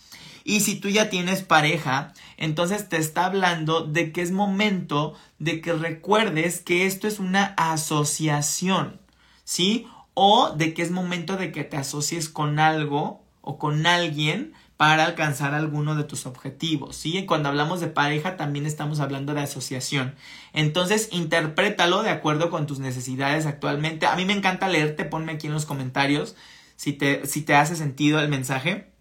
[0.44, 5.62] Y si tú ya tienes pareja, entonces te está hablando de que es momento de
[5.62, 9.03] que recuerdes que esto es una asociación.
[9.44, 9.88] ¿Sí?
[10.14, 15.06] O de que es momento de que te asocies con algo o con alguien para
[15.06, 17.26] alcanzar alguno de tus objetivos, ¿sí?
[17.26, 20.16] Cuando hablamos de pareja también estamos hablando de asociación.
[20.52, 24.08] Entonces, interprétalo de acuerdo con tus necesidades actualmente.
[24.08, 26.36] A mí me encanta leerte, ponme aquí en los comentarios
[26.76, 28.92] si te, si te hace sentido el mensaje.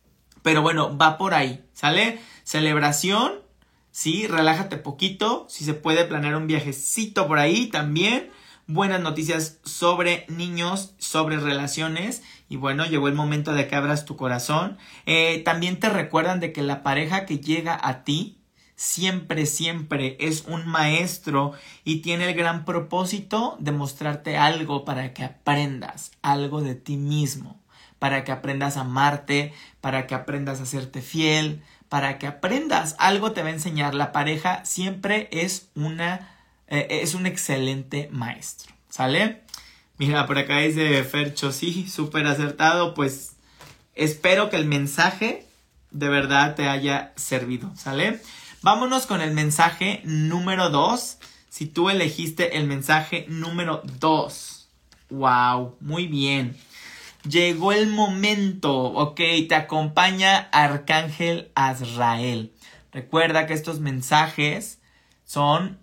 [0.42, 2.20] Pero bueno, va por ahí, ¿sale?
[2.44, 3.32] Celebración,
[3.90, 8.30] sí, relájate poquito, si se puede planear un viajecito por ahí también
[8.72, 12.22] buenas noticias sobre niños, sobre relaciones.
[12.48, 14.78] Y bueno, llegó el momento de que abras tu corazón.
[15.06, 18.38] Eh, también te recuerdan de que la pareja que llega a ti
[18.74, 21.52] siempre, siempre es un maestro
[21.84, 27.60] y tiene el gran propósito de mostrarte algo para que aprendas algo de ti mismo,
[27.98, 33.32] para que aprendas a amarte, para que aprendas a hacerte fiel, para que aprendas algo
[33.32, 33.94] te va a enseñar.
[33.94, 36.31] La pareja siempre es una
[36.72, 39.42] eh, es un excelente maestro, ¿sale?
[39.98, 43.36] Mira, por acá dice Fercho, sí, súper acertado, pues
[43.94, 45.46] espero que el mensaje
[45.90, 48.22] de verdad te haya servido, ¿sale?
[48.62, 51.18] Vámonos con el mensaje número 2.
[51.50, 54.68] Si tú elegiste el mensaje número 2.
[55.10, 56.56] Wow, muy bien.
[57.28, 62.54] Llegó el momento, ok, te acompaña Arcángel Azrael.
[62.92, 64.80] Recuerda que estos mensajes
[65.26, 65.81] son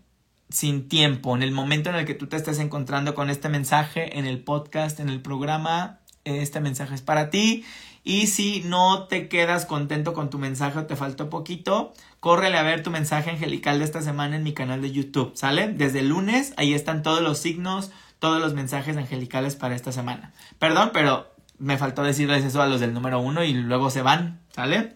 [0.49, 4.17] sin tiempo, en el momento en el que tú te estés encontrando con este mensaje
[4.17, 7.65] en el podcast, en el programa, este mensaje es para ti.
[8.03, 12.63] Y si no te quedas contento con tu mensaje o te faltó poquito, córrele a
[12.63, 15.67] ver tu mensaje angelical de esta semana en mi canal de YouTube, ¿sale?
[15.67, 20.33] Desde el lunes, ahí están todos los signos, todos los mensajes angelicales para esta semana.
[20.57, 24.39] Perdón, pero me faltó decirles eso a los del número uno y luego se van,
[24.55, 24.93] ¿sale?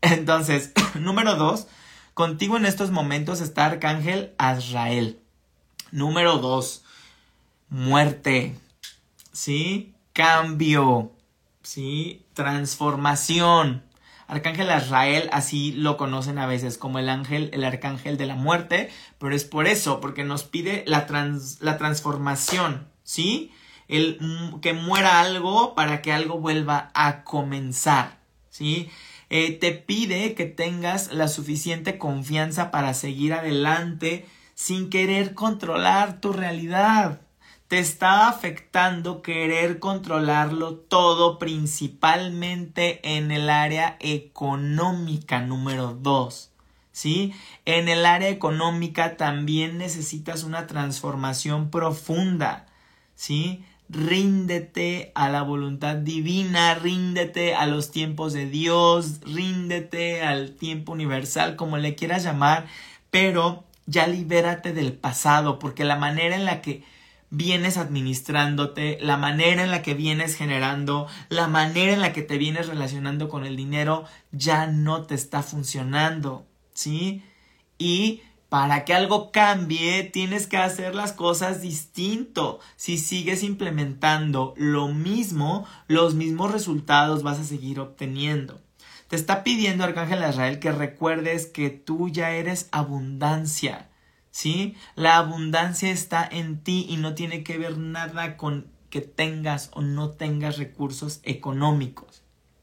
[0.00, 1.68] Entonces, número dos,
[2.18, 5.20] Contigo en estos momentos está Arcángel Azrael.
[5.92, 6.82] Número 2.
[7.68, 8.56] Muerte.
[9.30, 9.94] ¿Sí?
[10.14, 11.12] Cambio.
[11.62, 12.26] ¿Sí?
[12.34, 13.84] Transformación.
[14.26, 18.90] Arcángel Azrael, así lo conocen a veces como el ángel, el arcángel de la muerte,
[19.18, 21.06] pero es por eso, porque nos pide la,
[21.60, 23.52] la transformación, ¿sí?
[23.86, 24.18] El
[24.60, 28.18] que muera algo para que algo vuelva a comenzar,
[28.50, 28.90] ¿sí?
[29.30, 36.32] Eh, te pide que tengas la suficiente confianza para seguir adelante sin querer controlar tu
[36.32, 37.20] realidad.
[37.68, 46.50] Te está afectando querer controlarlo todo, principalmente en el área económica número 2.
[46.90, 47.34] ¿Sí?
[47.66, 52.66] En el área económica también necesitas una transformación profunda.
[53.14, 53.64] ¿Sí?
[53.88, 61.56] Ríndete a la voluntad divina, ríndete a los tiempos de Dios, ríndete al tiempo universal,
[61.56, 62.66] como le quieras llamar,
[63.10, 66.84] pero ya libérate del pasado, porque la manera en la que
[67.30, 72.38] vienes administrándote, la manera en la que vienes generando, la manera en la que te
[72.38, 77.22] vienes relacionando con el dinero, ya no te está funcionando, ¿sí?
[77.78, 82.60] Y para que algo cambie, tienes que hacer las cosas distinto.
[82.76, 88.60] Si sigues implementando lo mismo, los mismos resultados vas a seguir obteniendo.
[89.08, 93.90] Te está pidiendo Arcángel Israel que recuerdes que tú ya eres abundancia.
[94.30, 94.76] ¿Sí?
[94.94, 99.82] La abundancia está en ti y no tiene que ver nada con que tengas o
[99.82, 102.22] no tengas recursos económicos.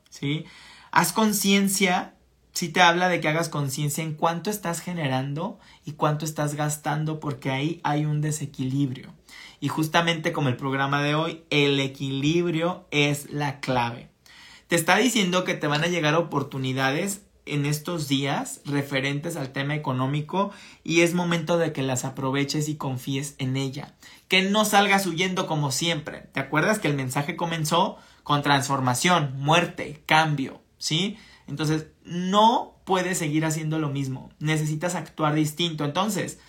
[0.10, 0.46] ¿Sí?
[0.92, 2.16] Haz conciencia
[2.56, 7.20] si te habla de que hagas conciencia en cuánto estás generando y cuánto estás gastando
[7.20, 9.14] porque ahí hay un desequilibrio.
[9.60, 14.10] Y justamente como el programa de hoy, el equilibrio es la clave.
[14.68, 19.76] Te está diciendo que te van a llegar oportunidades en estos días referentes al tema
[19.76, 20.52] económico
[20.84, 23.94] y es momento de que las aproveches y confíes en ella.
[24.28, 26.22] Que no salgas huyendo como siempre.
[26.34, 30.62] ¿Te acuerdas que el mensaje comenzó con transformación, muerte, cambio?
[30.80, 31.18] ¿Sí?
[31.48, 34.30] Entonces, no puedes seguir haciendo lo mismo.
[34.40, 35.84] Necesitas actuar distinto.
[35.84, 36.40] Entonces,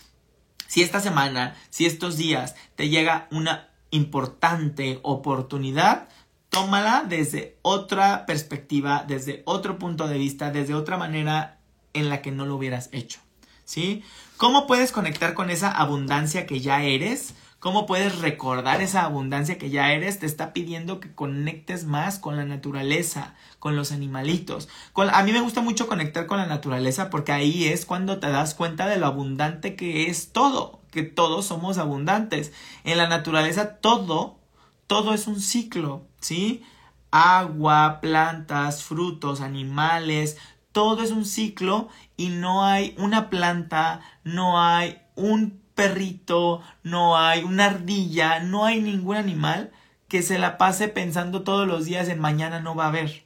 [0.69, 6.09] si esta semana, si estos días te llega una importante oportunidad,
[6.51, 11.59] tómala desde otra perspectiva, desde otro punto de vista, desde otra manera
[11.93, 13.21] en la que no lo hubieras hecho.
[13.65, 14.05] ¿Sí?
[14.37, 17.35] ¿Cómo puedes conectar con esa abundancia que ya eres?
[17.67, 20.21] ¿Cómo puedes recordar esa abundancia que ya eres?
[20.21, 24.69] Te está pidiendo que conectes más con la naturaleza, con los animalitos.
[24.95, 28.55] a mí me gusta mucho conectar con la naturaleza porque ahí es cuando te das
[28.55, 32.53] cuenta de lo abundante que es todo, que todos somos abundantes.
[32.85, 34.39] En la naturaleza todo,
[34.87, 36.07] todo es un ciclo.
[36.21, 36.63] ¿sí?
[37.11, 40.37] Agua, plantas, frutos, animales,
[40.71, 47.45] todo es un ciclo y no hay una planta, no hay un perrito, no hay
[47.45, 49.71] una ardilla, no hay ningún animal
[50.09, 53.25] que se la pase pensando todos los días en mañana no va a haber.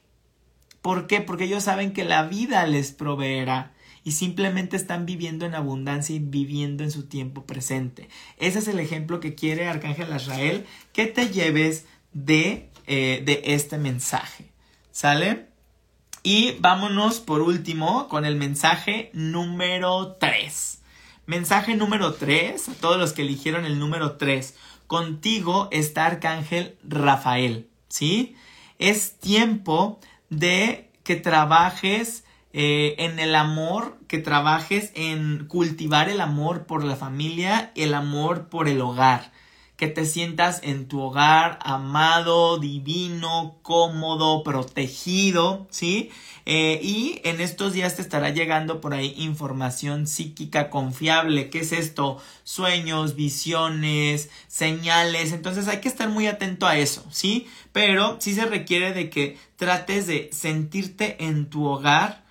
[0.83, 1.21] ¿Por qué?
[1.21, 3.73] Porque ellos saben que la vida les proveerá
[4.03, 8.09] y simplemente están viviendo en abundancia y viviendo en su tiempo presente.
[8.37, 13.77] Ese es el ejemplo que quiere Arcángel Israel, que te lleves de eh, de este
[13.77, 14.49] mensaje.
[14.91, 15.45] ¿Sale?
[16.23, 20.80] Y vámonos por último con el mensaje número 3.
[21.31, 24.53] Mensaje número 3, a todos los que eligieron el número 3.
[24.85, 28.35] Contigo está Arcángel Rafael, ¿sí?
[28.79, 36.65] Es tiempo de que trabajes eh, en el amor, que trabajes en cultivar el amor
[36.65, 39.31] por la familia, el amor por el hogar
[39.81, 46.11] que te sientas en tu hogar amado, divino, cómodo, protegido, ¿sí?
[46.45, 51.49] Eh, y en estos días te estará llegando por ahí información psíquica confiable.
[51.49, 52.21] ¿Qué es esto?
[52.43, 55.31] Sueños, visiones, señales.
[55.31, 57.47] Entonces hay que estar muy atento a eso, ¿sí?
[57.71, 62.23] Pero sí se requiere de que trates de sentirte en tu hogar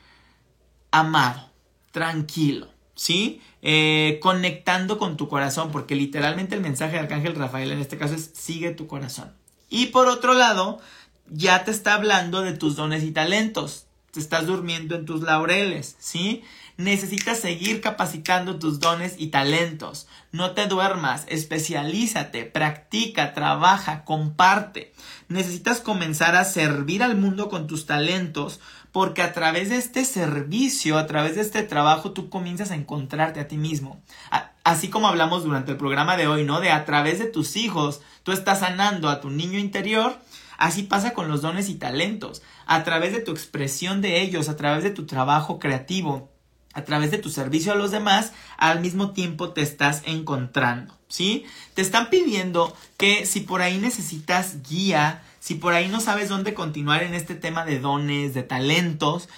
[0.92, 1.50] amado,
[1.90, 2.68] tranquilo,
[3.00, 3.40] ¿sí?
[3.62, 8.14] Eh, conectando con tu corazón, porque literalmente el mensaje de Arcángel Rafael en este caso
[8.14, 9.32] es sigue tu corazón.
[9.70, 10.80] Y por otro lado,
[11.26, 13.86] ya te está hablando de tus dones y talentos.
[14.10, 16.42] Te estás durmiendo en tus laureles, ¿sí?
[16.76, 20.06] Necesitas seguir capacitando tus dones y talentos.
[20.30, 24.92] No te duermas, especialízate, practica, trabaja, comparte.
[25.28, 28.60] Necesitas comenzar a servir al mundo con tus talentos
[28.92, 33.40] porque a través de este servicio, a través de este trabajo, tú comienzas a encontrarte
[33.40, 34.02] a ti mismo.
[34.64, 36.60] así como hablamos durante el programa de hoy, ¿no?
[36.60, 40.18] De a través de tus hijos, tú estás sanando a tu niño interior.
[40.58, 42.42] Así pasa con los dones y talentos.
[42.66, 46.30] A través de tu expresión de ellos, a través de tu trabajo creativo,
[46.74, 51.44] a través de tu servicio a los demás, al mismo tiempo te estás encontrando, ¿sí?
[51.74, 56.54] Te están pidiendo que si por ahí necesitas guía, si por ahí no sabes dónde
[56.54, 59.28] continuar en este tema de dones, de talentos,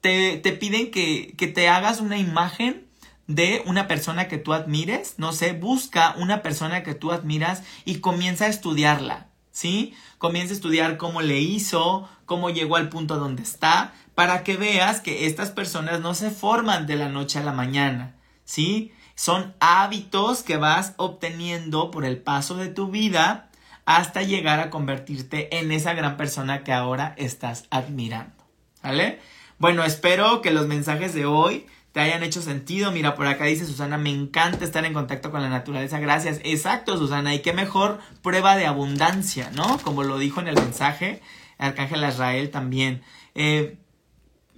[0.00, 2.86] te, piden que, que te hagas una imagen
[3.26, 7.96] de una persona que tú admires, no sé, busca una persona que tú admiras y
[7.96, 9.94] comienza a estudiarla, ¿sí?
[10.16, 15.00] Comienza a estudiar cómo le hizo, cómo llegó al punto donde está, para que veas
[15.00, 18.92] que estas personas no se forman de la noche a la mañana, ¿sí?
[19.14, 23.47] Son hábitos que vas obteniendo por el paso de tu vida
[23.88, 28.44] hasta llegar a convertirte en esa gran persona que ahora estás admirando.
[28.82, 29.18] ¿Vale?
[29.56, 32.92] Bueno, espero que los mensajes de hoy te hayan hecho sentido.
[32.92, 36.00] Mira, por acá dice Susana, me encanta estar en contacto con la naturaleza.
[36.00, 36.38] Gracias.
[36.44, 37.34] Exacto, Susana.
[37.34, 39.78] Y qué mejor prueba de abundancia, ¿no?
[39.78, 41.22] Como lo dijo en el mensaje
[41.56, 43.02] Arcángel Israel también.
[43.34, 43.78] Eh,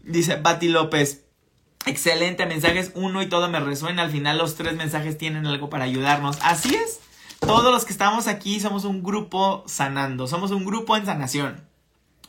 [0.03, 1.23] dice Bati López.
[1.87, 4.03] Excelente mensajes, uno y todo me resuena.
[4.03, 6.37] Al final los tres mensajes tienen algo para ayudarnos.
[6.43, 6.99] Así es.
[7.41, 11.67] Todos los que estamos aquí somos un grupo sanando, somos un grupo en sanación,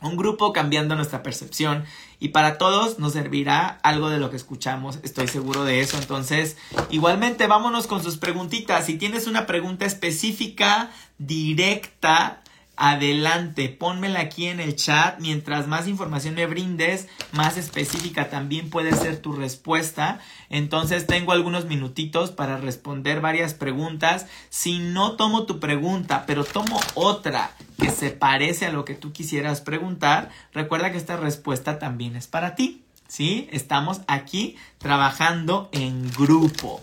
[0.00, 1.84] un grupo cambiando nuestra percepción
[2.18, 5.96] y para todos nos servirá algo de lo que escuchamos, estoy seguro de eso.
[5.98, 6.56] Entonces,
[6.90, 8.86] igualmente vámonos con sus preguntitas.
[8.86, 12.41] Si tienes una pregunta específica, directa,
[12.76, 15.18] adelante, pónmela aquí en el chat.
[15.20, 20.20] Mientras más información me brindes, más específica también puede ser tu respuesta.
[20.50, 24.26] Entonces tengo algunos minutitos para responder varias preguntas.
[24.48, 29.12] Si no tomo tu pregunta, pero tomo otra que se parece a lo que tú
[29.12, 32.82] quisieras preguntar, recuerda que esta respuesta también es para ti.
[33.08, 33.46] ¿Sí?
[33.52, 36.80] Estamos aquí trabajando en grupo.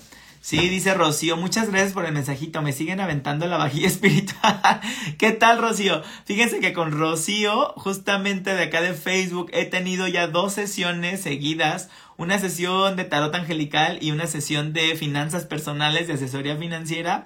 [0.50, 4.82] Sí, dice Rocío, muchas gracias por el mensajito, me siguen aventando la vajilla espiritual.
[5.20, 6.02] ¿Qué tal, Rocío?
[6.26, 11.92] Fíjense que con Rocío, justamente de acá de Facebook, he tenido ya dos sesiones seguidas,
[12.18, 17.26] una sesión de tarot angelical y una sesión de finanzas personales, de asesoría financiera.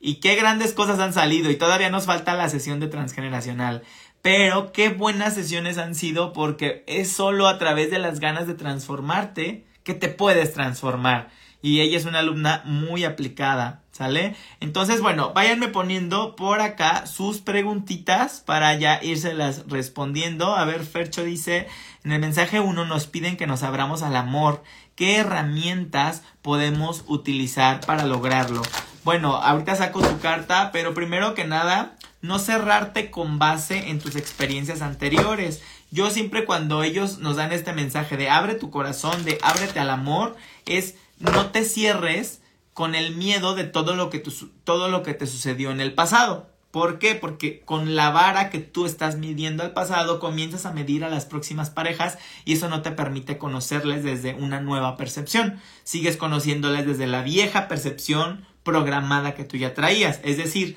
[0.00, 3.84] Y qué grandes cosas han salido y todavía nos falta la sesión de transgeneracional.
[4.22, 8.54] Pero qué buenas sesiones han sido porque es solo a través de las ganas de
[8.54, 11.28] transformarte que te puedes transformar
[11.66, 14.36] y ella es una alumna muy aplicada, ¿sale?
[14.60, 20.54] Entonces, bueno, váyanme poniendo por acá sus preguntitas para ya írselas respondiendo.
[20.54, 21.66] A ver, Fercho dice,
[22.04, 24.62] en el mensaje 1 nos piden que nos abramos al amor.
[24.94, 28.62] ¿Qué herramientas podemos utilizar para lograrlo?
[29.02, 34.14] Bueno, ahorita saco tu carta, pero primero que nada, no cerrarte con base en tus
[34.14, 35.62] experiencias anteriores.
[35.90, 39.90] Yo siempre cuando ellos nos dan este mensaje de abre tu corazón, de ábrete al
[39.90, 42.40] amor, es no te cierres
[42.72, 44.22] con el miedo de todo lo que,
[44.64, 46.50] todo lo que te sucedió en el pasado.
[46.70, 47.14] ¿Por qué?
[47.14, 51.24] Porque con la vara que tú estás midiendo al pasado comienzas a medir a las
[51.24, 55.58] próximas parejas y eso no te permite conocerles desde una nueva percepción.
[55.84, 60.20] Sigues conociéndoles desde la vieja percepción programada que tú ya traías.
[60.22, 60.76] Es decir,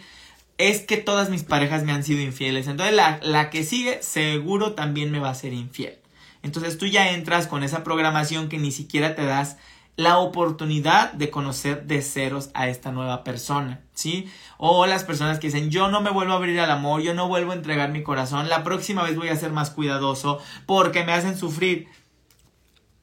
[0.58, 2.68] es que todas mis parejas me han sido infieles.
[2.68, 5.98] Entonces la, la que sigue seguro también me va a ser infiel.
[6.44, 9.58] Entonces tú ya entras con esa programación que ni siquiera te das
[10.00, 14.32] la oportunidad de conocer de ceros a esta nueva persona, ¿sí?
[14.58, 17.28] O las personas que dicen, yo no me vuelvo a abrir al amor, yo no
[17.28, 21.12] vuelvo a entregar mi corazón, la próxima vez voy a ser más cuidadoso porque me
[21.12, 21.90] hacen sufrir.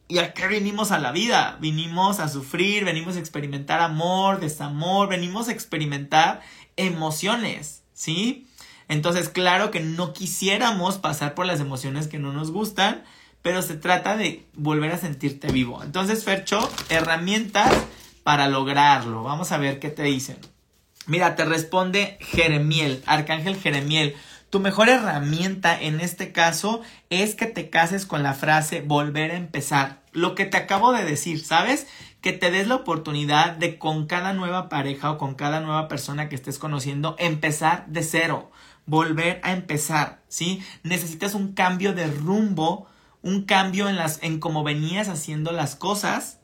[0.08, 1.58] ¿Y a qué vinimos a la vida?
[1.60, 6.40] Vinimos a sufrir, venimos a experimentar amor, desamor, venimos a experimentar
[6.76, 8.48] emociones, ¿sí?
[8.88, 13.04] Entonces, claro que no quisiéramos pasar por las emociones que no nos gustan,
[13.46, 15.80] pero se trata de volver a sentirte vivo.
[15.84, 17.72] Entonces, Fercho, herramientas
[18.24, 19.22] para lograrlo.
[19.22, 20.36] Vamos a ver qué te dicen.
[21.06, 24.16] Mira, te responde Jeremiel, Arcángel Jeremiel.
[24.50, 29.36] Tu mejor herramienta en este caso es que te cases con la frase volver a
[29.36, 30.02] empezar.
[30.10, 31.86] Lo que te acabo de decir, ¿sabes?
[32.20, 36.28] Que te des la oportunidad de con cada nueva pareja o con cada nueva persona
[36.28, 38.50] que estés conociendo empezar de cero,
[38.86, 40.64] volver a empezar, ¿sí?
[40.82, 42.88] Necesitas un cambio de rumbo
[43.26, 46.38] un cambio en las en cómo venías haciendo las cosas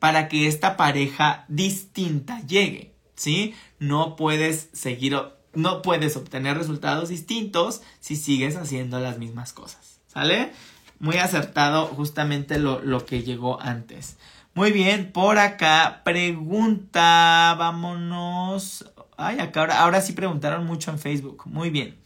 [0.00, 3.54] para que esta pareja distinta llegue, ¿sí?
[3.78, 5.16] No puedes seguir
[5.54, 10.50] no puedes obtener resultados distintos si sigues haciendo las mismas cosas, ¿sale?
[10.98, 14.16] Muy acertado justamente lo, lo que llegó antes.
[14.54, 18.90] Muy bien, por acá pregunta, vámonos.
[19.16, 21.44] Ay, acá ahora, ahora sí preguntaron mucho en Facebook.
[21.46, 21.96] Muy bien.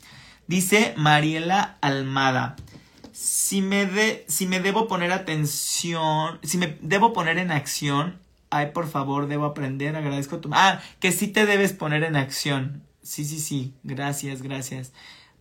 [0.46, 2.56] Dice Mariela Almada
[3.18, 8.70] si me, de, si me debo poner atención, si me debo poner en acción, ay,
[8.72, 10.50] por favor, debo aprender, agradezco tu...
[10.52, 12.84] Ah, que sí te debes poner en acción.
[13.02, 14.92] Sí, sí, sí, gracias, gracias.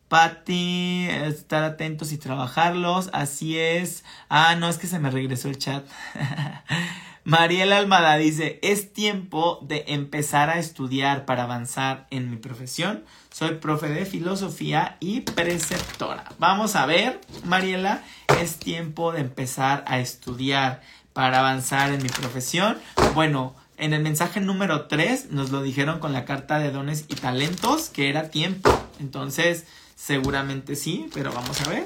[0.08, 4.04] Patti, estar atentos y trabajarlos, así es.
[4.28, 5.86] Ah, no, es que se me regresó el chat.
[7.26, 13.04] Mariela Almada dice, es tiempo de empezar a estudiar para avanzar en mi profesión.
[13.38, 16.24] Soy profe de filosofía y preceptora.
[16.40, 18.04] Vamos a ver, Mariela,
[18.42, 20.82] es tiempo de empezar a estudiar
[21.14, 22.80] para avanzar en mi profesión.
[23.14, 27.14] Bueno, en el mensaje número 3 nos lo dijeron con la carta de dones y
[27.14, 28.76] talentos que era tiempo.
[29.00, 31.86] Entonces, seguramente sí, pero vamos a ver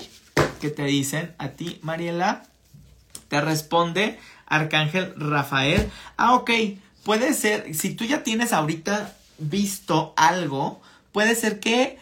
[0.61, 2.43] qué te dicen a ti, Mariela.
[3.27, 5.91] Te responde Arcángel Rafael.
[6.15, 6.49] Ah, ok.
[7.03, 10.81] Puede ser, si tú ya tienes ahorita visto algo,
[11.11, 11.97] puede ser que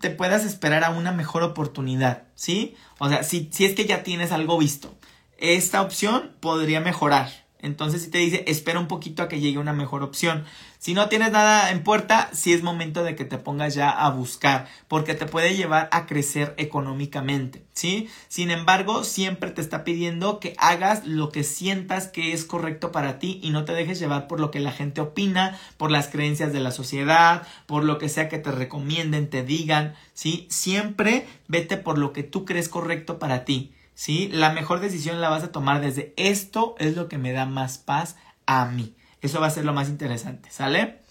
[0.00, 2.74] te puedas esperar a una mejor oportunidad, ¿sí?
[2.98, 4.94] O sea, si, si es que ya tienes algo visto,
[5.38, 7.30] esta opción podría mejorar.
[7.62, 10.44] Entonces, si te dice, espera un poquito a que llegue una mejor opción.
[10.78, 14.08] Si no tienes nada en puerta, sí es momento de que te pongas ya a
[14.08, 18.08] buscar, porque te puede llevar a crecer económicamente, ¿sí?
[18.28, 23.18] Sin embargo, siempre te está pidiendo que hagas lo que sientas que es correcto para
[23.18, 26.52] ti y no te dejes llevar por lo que la gente opina, por las creencias
[26.54, 30.46] de la sociedad, por lo que sea que te recomienden, te digan, ¿sí?
[30.48, 33.72] Siempre vete por lo que tú crees correcto para ti.
[34.00, 34.30] ¿Sí?
[34.32, 37.76] La mejor decisión la vas a tomar desde esto es lo que me da más
[37.76, 38.94] paz a mí.
[39.20, 41.02] Eso va a ser lo más interesante, ¿sale?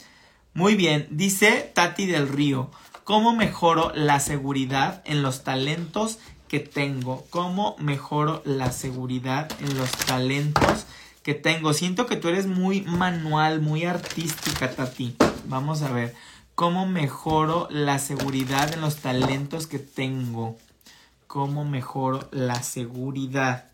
[0.55, 2.71] Muy bien, dice Tati del Río,
[3.03, 6.17] ¿cómo mejoro la seguridad en los talentos
[6.47, 7.27] que tengo?
[7.29, 10.87] ¿Cómo mejoro la seguridad en los talentos
[11.21, 11.73] que tengo?
[11.73, 15.15] Siento que tú eres muy manual, muy artística, Tati.
[15.45, 16.15] Vamos a ver,
[16.55, 20.57] ¿cómo mejoro la seguridad en los talentos que tengo?
[21.29, 23.65] Cómo mejoro la seguridad.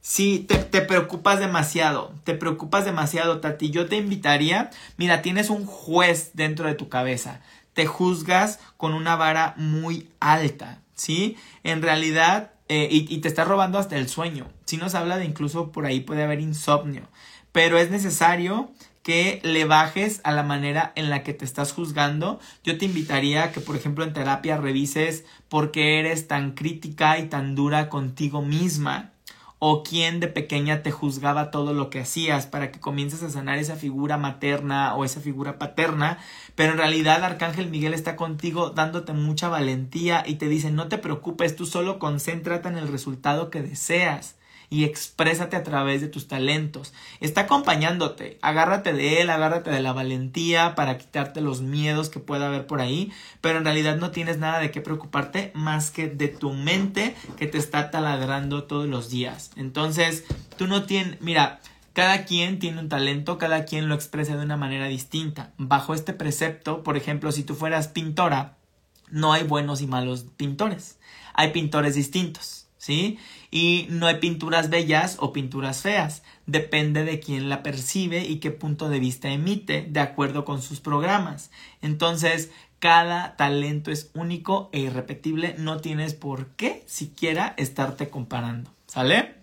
[0.00, 3.70] Sí, te, preocupas demasiado, te preocupas demasiado, Tati.
[3.70, 7.42] Yo te invitaría, mira, tienes un juez dentro de tu cabeza,
[7.74, 11.36] te juzgas con una vara muy alta, ¿sí?
[11.62, 14.46] En realidad, eh, y, te está robando hasta el sueño.
[14.64, 17.02] Si nos habla de incluso por ahí puede haber insomnio,
[17.52, 18.70] pero es necesario
[19.04, 22.40] que le bajes a la manera en la que te estás juzgando.
[22.64, 27.18] Yo te invitaría a que, por ejemplo, en terapia revises por qué eres tan crítica
[27.18, 29.12] y tan dura contigo misma
[29.58, 33.58] o quién de pequeña te juzgaba todo lo que hacías para que comiences a sanar
[33.58, 36.18] esa figura materna o esa figura paterna,
[36.54, 40.98] pero en realidad Arcángel Miguel está contigo dándote mucha valentía y te dice no te
[40.98, 44.36] preocupes, tú solo concéntrate en el resultado que deseas
[44.74, 46.92] y exprésate a través de tus talentos.
[47.20, 52.48] Está acompañándote, agárrate de él, agárrate de la valentía para quitarte los miedos que pueda
[52.48, 56.26] haber por ahí, pero en realidad no tienes nada de qué preocuparte más que de
[56.26, 59.52] tu mente que te está taladrando todos los días.
[59.54, 60.24] Entonces,
[60.56, 61.60] tú no tienes, mira,
[61.92, 65.52] cada quien tiene un talento, cada quien lo expresa de una manera distinta.
[65.56, 68.56] Bajo este precepto, por ejemplo, si tú fueras pintora,
[69.08, 70.98] no hay buenos y malos pintores.
[71.32, 72.63] Hay pintores distintos.
[72.84, 73.18] ¿Sí?
[73.50, 78.50] Y no hay pinturas bellas o pinturas feas, depende de quién la percibe y qué
[78.50, 81.50] punto de vista emite, de acuerdo con sus programas.
[81.80, 89.36] Entonces, cada talento es único e irrepetible, no tienes por qué siquiera estarte comparando, ¿sale?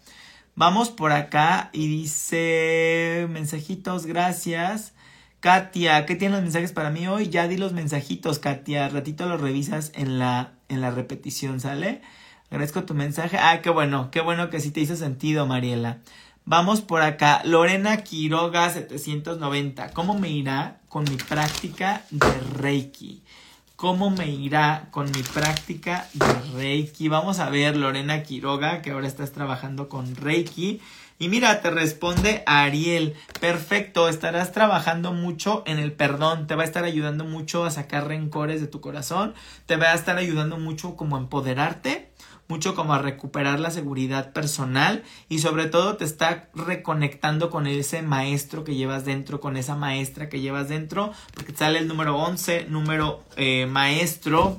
[0.53, 4.93] Vamos por acá y dice mensajitos, gracias.
[5.39, 7.29] Katia, ¿qué tienen los mensajes para mí hoy?
[7.29, 8.87] Ya di los mensajitos, Katia.
[8.89, 12.01] Ratito los revisas en la, en la repetición, ¿sale?
[12.51, 13.37] Agradezco tu mensaje.
[13.37, 15.99] Ah, qué bueno, qué bueno que sí te hizo sentido, Mariela.
[16.43, 17.41] Vamos por acá.
[17.45, 19.91] Lorena Quiroga 790.
[19.91, 22.27] ¿Cómo me irá con mi práctica de
[22.57, 23.23] Reiki?
[23.77, 27.07] ¿Cómo me irá con mi práctica de Reiki?
[27.07, 30.81] Vamos a ver, Lorena Quiroga, que ahora estás trabajando con Reiki.
[31.19, 33.15] Y mira, te responde Ariel.
[33.39, 36.47] Perfecto, estarás trabajando mucho en el perdón.
[36.47, 39.35] Te va a estar ayudando mucho a sacar rencores de tu corazón.
[39.67, 42.10] Te va a estar ayudando mucho como a empoderarte
[42.51, 48.01] mucho como a recuperar la seguridad personal y sobre todo te está reconectando con ese
[48.01, 52.65] maestro que llevas dentro, con esa maestra que llevas dentro, porque sale el número 11,
[52.67, 54.57] número eh, maestro,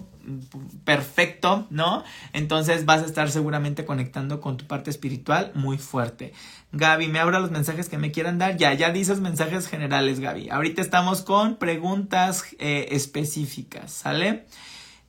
[0.85, 2.03] perfecto, ¿no?
[2.33, 6.33] Entonces vas a estar seguramente conectando con tu parte espiritual muy fuerte.
[6.73, 8.57] Gaby, me abra los mensajes que me quieran dar.
[8.57, 10.49] Ya, ya dices mensajes generales, Gaby.
[10.49, 14.47] Ahorita estamos con preguntas eh, específicas, ¿sale?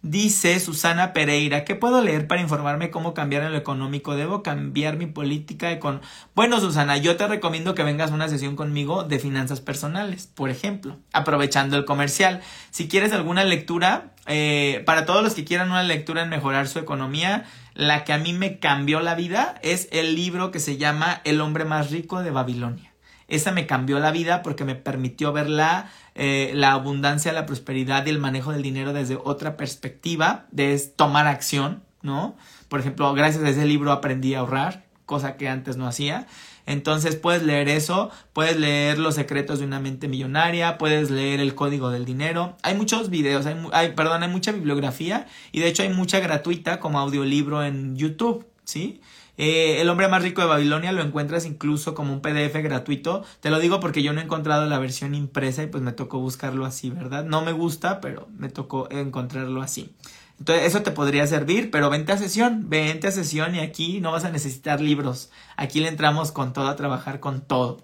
[0.03, 4.17] Dice Susana Pereira, ¿qué puedo leer para informarme cómo cambiar en lo económico?
[4.17, 6.01] ¿Debo cambiar mi política con
[6.35, 10.49] Bueno, Susana, yo te recomiendo que vengas a una sesión conmigo de finanzas personales, por
[10.49, 12.41] ejemplo, aprovechando el comercial.
[12.69, 16.79] Si quieres alguna lectura, eh, para todos los que quieran una lectura en mejorar su
[16.79, 21.21] economía, la que a mí me cambió la vida es el libro que se llama
[21.23, 22.92] El hombre más rico de Babilonia.
[23.33, 28.05] Esa me cambió la vida porque me permitió ver la, eh, la abundancia, la prosperidad
[28.05, 32.35] y el manejo del dinero desde otra perspectiva, de tomar acción, ¿no?
[32.69, 36.27] Por ejemplo, gracias a ese libro aprendí a ahorrar, cosa que antes no hacía.
[36.67, 41.55] Entonces puedes leer eso, puedes leer Los secretos de una mente millonaria, puedes leer El
[41.55, 42.55] código del dinero.
[42.61, 46.79] Hay muchos videos, hay, hay, perdón, hay mucha bibliografía y de hecho hay mucha gratuita
[46.79, 49.01] como audiolibro en YouTube, ¿sí?
[49.37, 53.23] Eh, el hombre más rico de Babilonia lo encuentras incluso como un PDF gratuito.
[53.39, 56.19] Te lo digo porque yo no he encontrado la versión impresa y pues me tocó
[56.19, 57.25] buscarlo así, ¿verdad?
[57.25, 59.95] No me gusta, pero me tocó encontrarlo así.
[60.39, 64.11] Entonces, eso te podría servir, pero vente a sesión, vente a sesión y aquí no
[64.11, 65.31] vas a necesitar libros.
[65.55, 67.81] Aquí le entramos con todo a trabajar con todo.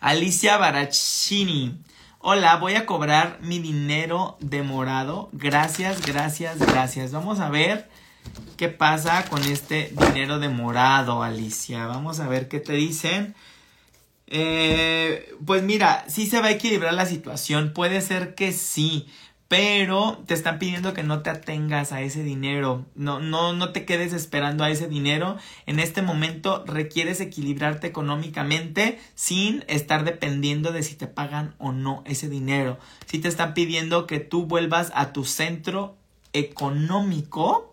[0.00, 1.82] Alicia Barachini.
[2.20, 5.28] Hola, voy a cobrar mi dinero de morado.
[5.32, 7.12] Gracias, gracias, gracias.
[7.12, 7.88] Vamos a ver
[8.56, 11.86] ¿Qué pasa con este dinero de morado, Alicia?
[11.86, 13.36] Vamos a ver qué te dicen.
[14.26, 17.72] Eh, pues mira, sí se va a equilibrar la situación.
[17.72, 19.06] Puede ser que sí.
[19.48, 22.84] Pero te están pidiendo que no te atengas a ese dinero.
[22.94, 25.38] No, no, no te quedes esperando a ese dinero.
[25.64, 32.02] En este momento requieres equilibrarte económicamente sin estar dependiendo de si te pagan o no
[32.06, 32.78] ese dinero.
[33.06, 35.96] Si te están pidiendo que tú vuelvas a tu centro
[36.34, 37.67] económico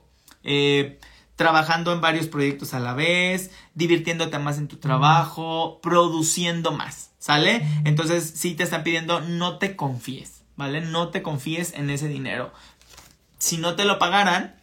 [0.46, 1.00] eh,
[1.36, 7.68] trabajando en varios proyectos a la vez, divirtiéndote más en tu trabajo, produciendo más, ¿sale?
[7.84, 10.82] Entonces, si te están pidiendo, no te confíes, ¿vale?
[10.82, 12.54] No te confíes en ese dinero.
[13.38, 14.56] Si no te lo pagaran,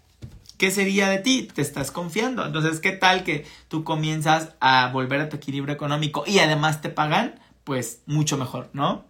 [0.57, 1.49] ¿qué sería de ti?
[1.55, 2.47] Te estás confiando.
[2.47, 6.89] Entonces, ¿qué tal que tú comienzas a volver a tu equilibrio económico y además te
[6.89, 7.39] pagan?
[7.65, 9.05] Pues mucho mejor, ¿no?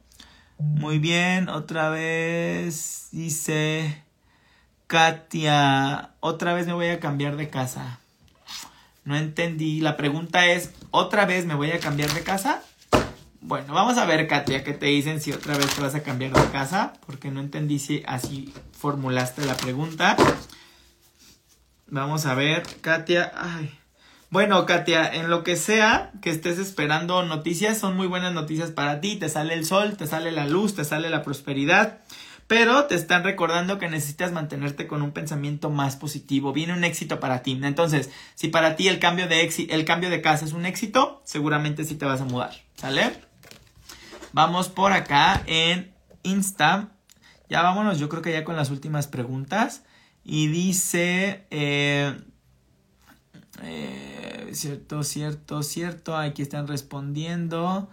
[0.58, 4.02] Muy bien, otra vez dice...
[4.92, 7.98] Katia, otra vez me voy a cambiar de casa.
[9.06, 9.80] No entendí.
[9.80, 12.62] La pregunta es, ¿otra vez me voy a cambiar de casa?
[13.40, 16.34] Bueno, vamos a ver, Katia, qué te dicen si otra vez te vas a cambiar
[16.34, 20.14] de casa, porque no entendí si así formulaste la pregunta.
[21.86, 23.32] Vamos a ver, Katia.
[23.34, 23.72] Ay.
[24.28, 29.00] Bueno, Katia, en lo que sea que estés esperando noticias, son muy buenas noticias para
[29.00, 29.16] ti.
[29.16, 32.00] Te sale el sol, te sale la luz, te sale la prosperidad.
[32.46, 36.52] Pero te están recordando que necesitas mantenerte con un pensamiento más positivo.
[36.52, 37.58] Viene un éxito para ti.
[37.62, 41.84] Entonces, si para ti el cambio de, el cambio de casa es un éxito, seguramente
[41.84, 42.52] sí te vas a mudar.
[42.76, 43.12] ¿Sale?
[44.32, 46.90] Vamos por acá en Insta.
[47.48, 49.84] Ya vámonos, yo creo que ya con las últimas preguntas.
[50.24, 51.46] Y dice...
[51.50, 52.14] Eh,
[53.62, 56.16] eh, cierto, cierto, cierto.
[56.16, 57.88] Aquí están respondiendo.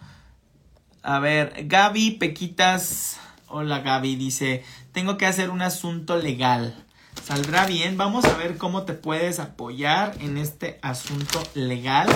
[1.02, 3.20] A ver, Gaby Pequitas.
[3.52, 6.76] Hola Gaby, dice, tengo que hacer un asunto legal.
[7.24, 7.98] ¿Saldrá bien?
[7.98, 12.08] Vamos a ver cómo te puedes apoyar en este asunto legal,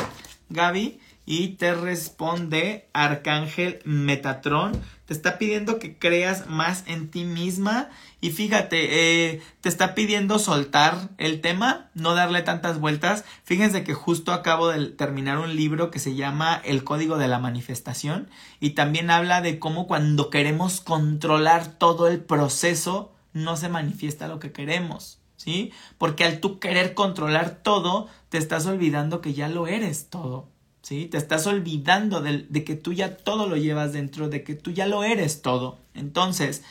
[0.49, 0.99] Gaby.
[1.25, 4.73] Y te responde Arcángel Metatron.
[5.05, 7.89] Te está pidiendo que creas más en ti misma.
[8.19, 13.23] Y fíjate, eh, te está pidiendo soltar el tema, no darle tantas vueltas.
[13.45, 17.39] Fíjense que justo acabo de terminar un libro que se llama El Código de la
[17.39, 18.29] Manifestación.
[18.59, 24.39] Y también habla de cómo cuando queremos controlar todo el proceso, no se manifiesta lo
[24.39, 25.19] que queremos.
[25.37, 25.73] ¿Sí?
[25.97, 30.52] Porque al tú querer controlar todo, te estás olvidando que ya lo eres todo.
[30.83, 31.07] ¿Sí?
[31.07, 34.69] Te estás olvidando de, de, que tú ya todo lo llevas dentro, de que tú
[34.69, 35.79] ya lo eres todo.
[35.95, 36.61] Entonces,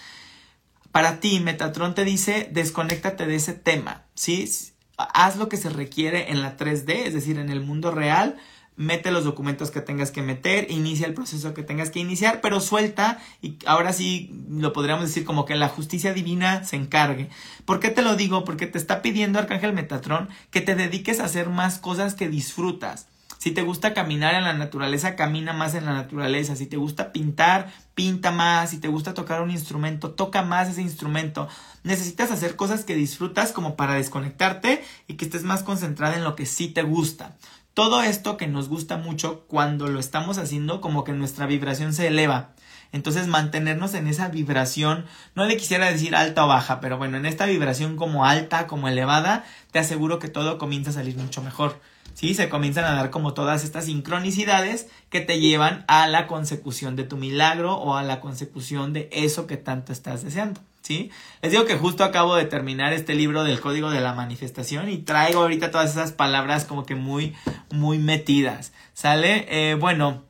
[0.92, 4.48] para ti, Metatron te dice, desconéctate de ese tema, ¿sí?
[4.96, 8.36] Haz lo que se requiere en la 3D, es decir, en el mundo real,
[8.76, 12.60] mete los documentos que tengas que meter, inicia el proceso que tengas que iniciar, pero
[12.60, 17.28] suelta y ahora sí lo podríamos decir como que la justicia divina se encargue.
[17.64, 18.44] ¿Por qué te lo digo?
[18.44, 23.08] Porque te está pidiendo Arcángel Metatron que te dediques a hacer más cosas que disfrutas.
[23.42, 26.54] Si te gusta caminar en la naturaleza, camina más en la naturaleza.
[26.54, 28.70] Si te gusta pintar, pinta más.
[28.70, 31.48] Si te gusta tocar un instrumento, toca más ese instrumento.
[31.82, 36.36] Necesitas hacer cosas que disfrutas como para desconectarte y que estés más concentrada en lo
[36.36, 37.36] que sí te gusta.
[37.74, 42.06] Todo esto que nos gusta mucho cuando lo estamos haciendo como que nuestra vibración se
[42.06, 42.52] eleva.
[42.92, 47.26] Entonces mantenernos en esa vibración, no le quisiera decir alta o baja, pero bueno, en
[47.26, 51.80] esta vibración como alta, como elevada, te aseguro que todo comienza a salir mucho mejor.
[52.14, 52.34] ¿Sí?
[52.34, 57.04] Se comienzan a dar como todas estas sincronicidades que te llevan a la consecución de
[57.04, 60.60] tu milagro o a la consecución de eso que tanto estás deseando.
[60.82, 61.12] ¿Sí?
[61.42, 64.98] Les digo que justo acabo de terminar este libro del código de la manifestación y
[64.98, 67.34] traigo ahorita todas esas palabras como que muy,
[67.70, 68.72] muy metidas.
[68.92, 69.46] ¿Sale?
[69.48, 70.24] Eh, bueno,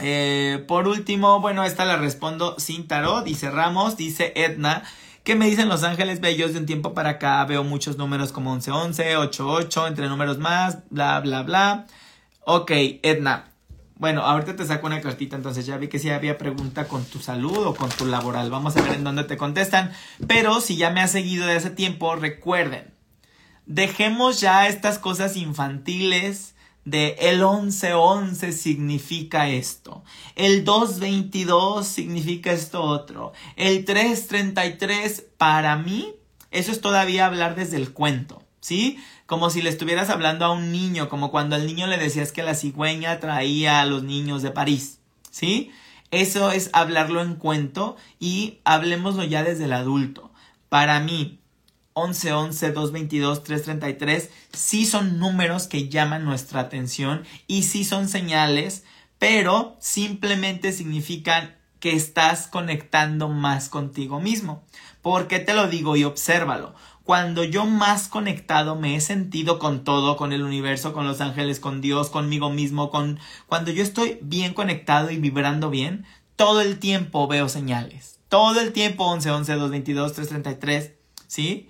[0.00, 4.84] eh, por último, bueno, esta la respondo sin tarot y cerramos, dice Edna.
[5.24, 7.44] ¿Qué me dicen los ángeles bellos de un tiempo para acá?
[7.44, 11.86] Veo muchos números como 1111, 88, entre números más, bla, bla, bla.
[12.44, 12.70] Ok,
[13.02, 13.50] Edna.
[13.96, 17.18] Bueno, ahorita te saco una cartita, entonces ya vi que sí había pregunta con tu
[17.18, 18.50] salud o con tu laboral.
[18.50, 19.92] Vamos a ver en dónde te contestan.
[20.26, 22.94] Pero si ya me has seguido de hace tiempo, recuerden,
[23.66, 26.54] dejemos ya estas cosas infantiles
[26.84, 30.02] de el 1111 significa esto,
[30.36, 36.14] el 222 significa esto otro, el 333 para mí,
[36.50, 38.98] eso es todavía hablar desde el cuento, ¿sí?
[39.26, 42.42] Como si le estuvieras hablando a un niño, como cuando al niño le decías que
[42.42, 44.98] la cigüeña traía a los niños de París,
[45.30, 45.70] ¿sí?
[46.10, 50.30] Eso es hablarlo en cuento y hablemoslo ya desde el adulto.
[50.68, 51.39] Para mí,
[52.00, 58.84] 11, 11, 222, 333, sí son números que llaman nuestra atención y sí son señales,
[59.18, 64.62] pero simplemente significan que estás conectando más contigo mismo.
[65.02, 66.74] ¿Por qué te lo digo y obsérvalo?
[67.04, 71.58] Cuando yo más conectado me he sentido con todo, con el universo, con los ángeles,
[71.58, 76.04] con Dios, conmigo mismo, con cuando yo estoy bien conectado y vibrando bien,
[76.36, 78.20] todo el tiempo veo señales.
[78.28, 80.92] Todo el tiempo 11, 11, 222, 333,
[81.26, 81.68] ¿sí?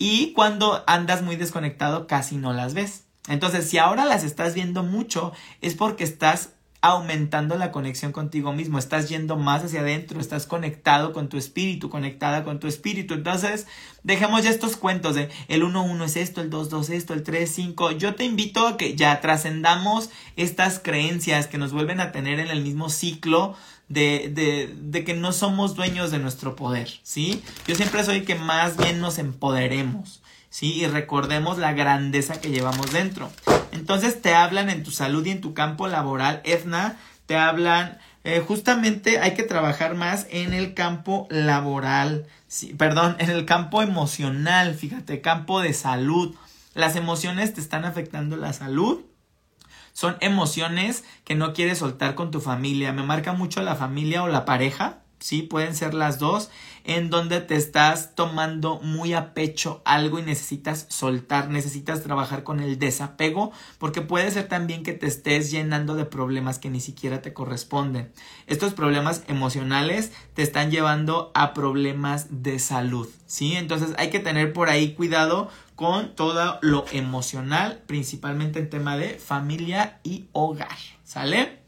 [0.00, 3.04] Y cuando andas muy desconectado casi no las ves.
[3.28, 8.78] Entonces, si ahora las estás viendo mucho, es porque estás aumentando la conexión contigo mismo,
[8.78, 13.12] estás yendo más hacia adentro, estás conectado con tu espíritu, conectada con tu espíritu.
[13.12, 13.66] Entonces,
[14.02, 17.98] dejemos ya estos cuentos de el 1-1 es esto, el 2-2 esto, el 3-5.
[17.98, 22.48] Yo te invito a que ya trascendamos estas creencias que nos vuelven a tener en
[22.48, 23.54] el mismo ciclo
[23.90, 27.42] de, de, de, que no somos dueños de nuestro poder, ¿sí?
[27.66, 30.72] Yo siempre soy que más bien nos empoderemos, ¿sí?
[30.74, 33.30] Y recordemos la grandeza que llevamos dentro.
[33.72, 38.42] Entonces te hablan en tu salud y en tu campo laboral, Edna, te hablan, eh,
[38.46, 44.76] justamente hay que trabajar más en el campo laboral, sí, perdón, en el campo emocional,
[44.76, 46.36] fíjate, campo de salud.
[46.74, 49.00] Las emociones te están afectando la salud.
[50.00, 52.90] Son emociones que no quieres soltar con tu familia.
[52.90, 55.02] Me marca mucho la familia o la pareja.
[55.18, 56.48] Sí, pueden ser las dos,
[56.84, 62.60] en donde te estás tomando muy a pecho algo y necesitas soltar, necesitas trabajar con
[62.60, 67.20] el desapego, porque puede ser también que te estés llenando de problemas que ni siquiera
[67.20, 68.10] te corresponden.
[68.46, 73.56] Estos problemas emocionales te están llevando a problemas de salud, ¿sí?
[73.56, 75.50] Entonces hay que tener por ahí cuidado
[75.80, 81.59] con todo lo emocional, principalmente en tema de familia y hogar, ¿sale?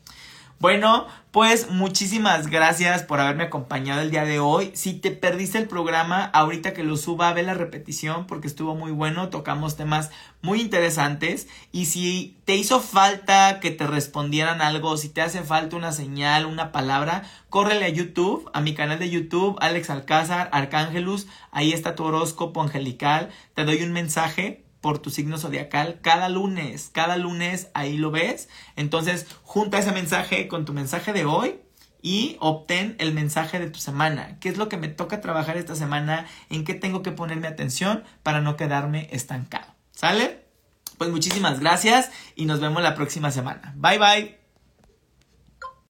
[0.62, 4.70] Bueno, pues muchísimas gracias por haberme acompañado el día de hoy.
[4.74, 8.92] Si te perdiste el programa, ahorita que lo suba, ve la repetición porque estuvo muy
[8.92, 11.48] bueno, tocamos temas muy interesantes.
[11.72, 16.46] Y si te hizo falta que te respondieran algo, si te hace falta una señal,
[16.46, 21.96] una palabra, córrele a YouTube, a mi canal de YouTube, Alex Alcázar, Arcángelus, ahí está
[21.96, 26.90] tu horóscopo angelical, te doy un mensaje por tu signo zodiacal cada lunes.
[26.92, 28.50] Cada lunes ahí lo ves.
[28.76, 31.60] Entonces, junta ese mensaje con tu mensaje de hoy
[32.02, 34.38] y obtén el mensaje de tu semana.
[34.40, 36.26] ¿Qué es lo que me toca trabajar esta semana?
[36.50, 39.72] ¿En qué tengo que ponerme atención para no quedarme estancado?
[39.92, 40.42] ¿Sale?
[40.98, 43.72] Pues muchísimas gracias y nos vemos la próxima semana.
[43.76, 44.41] Bye bye.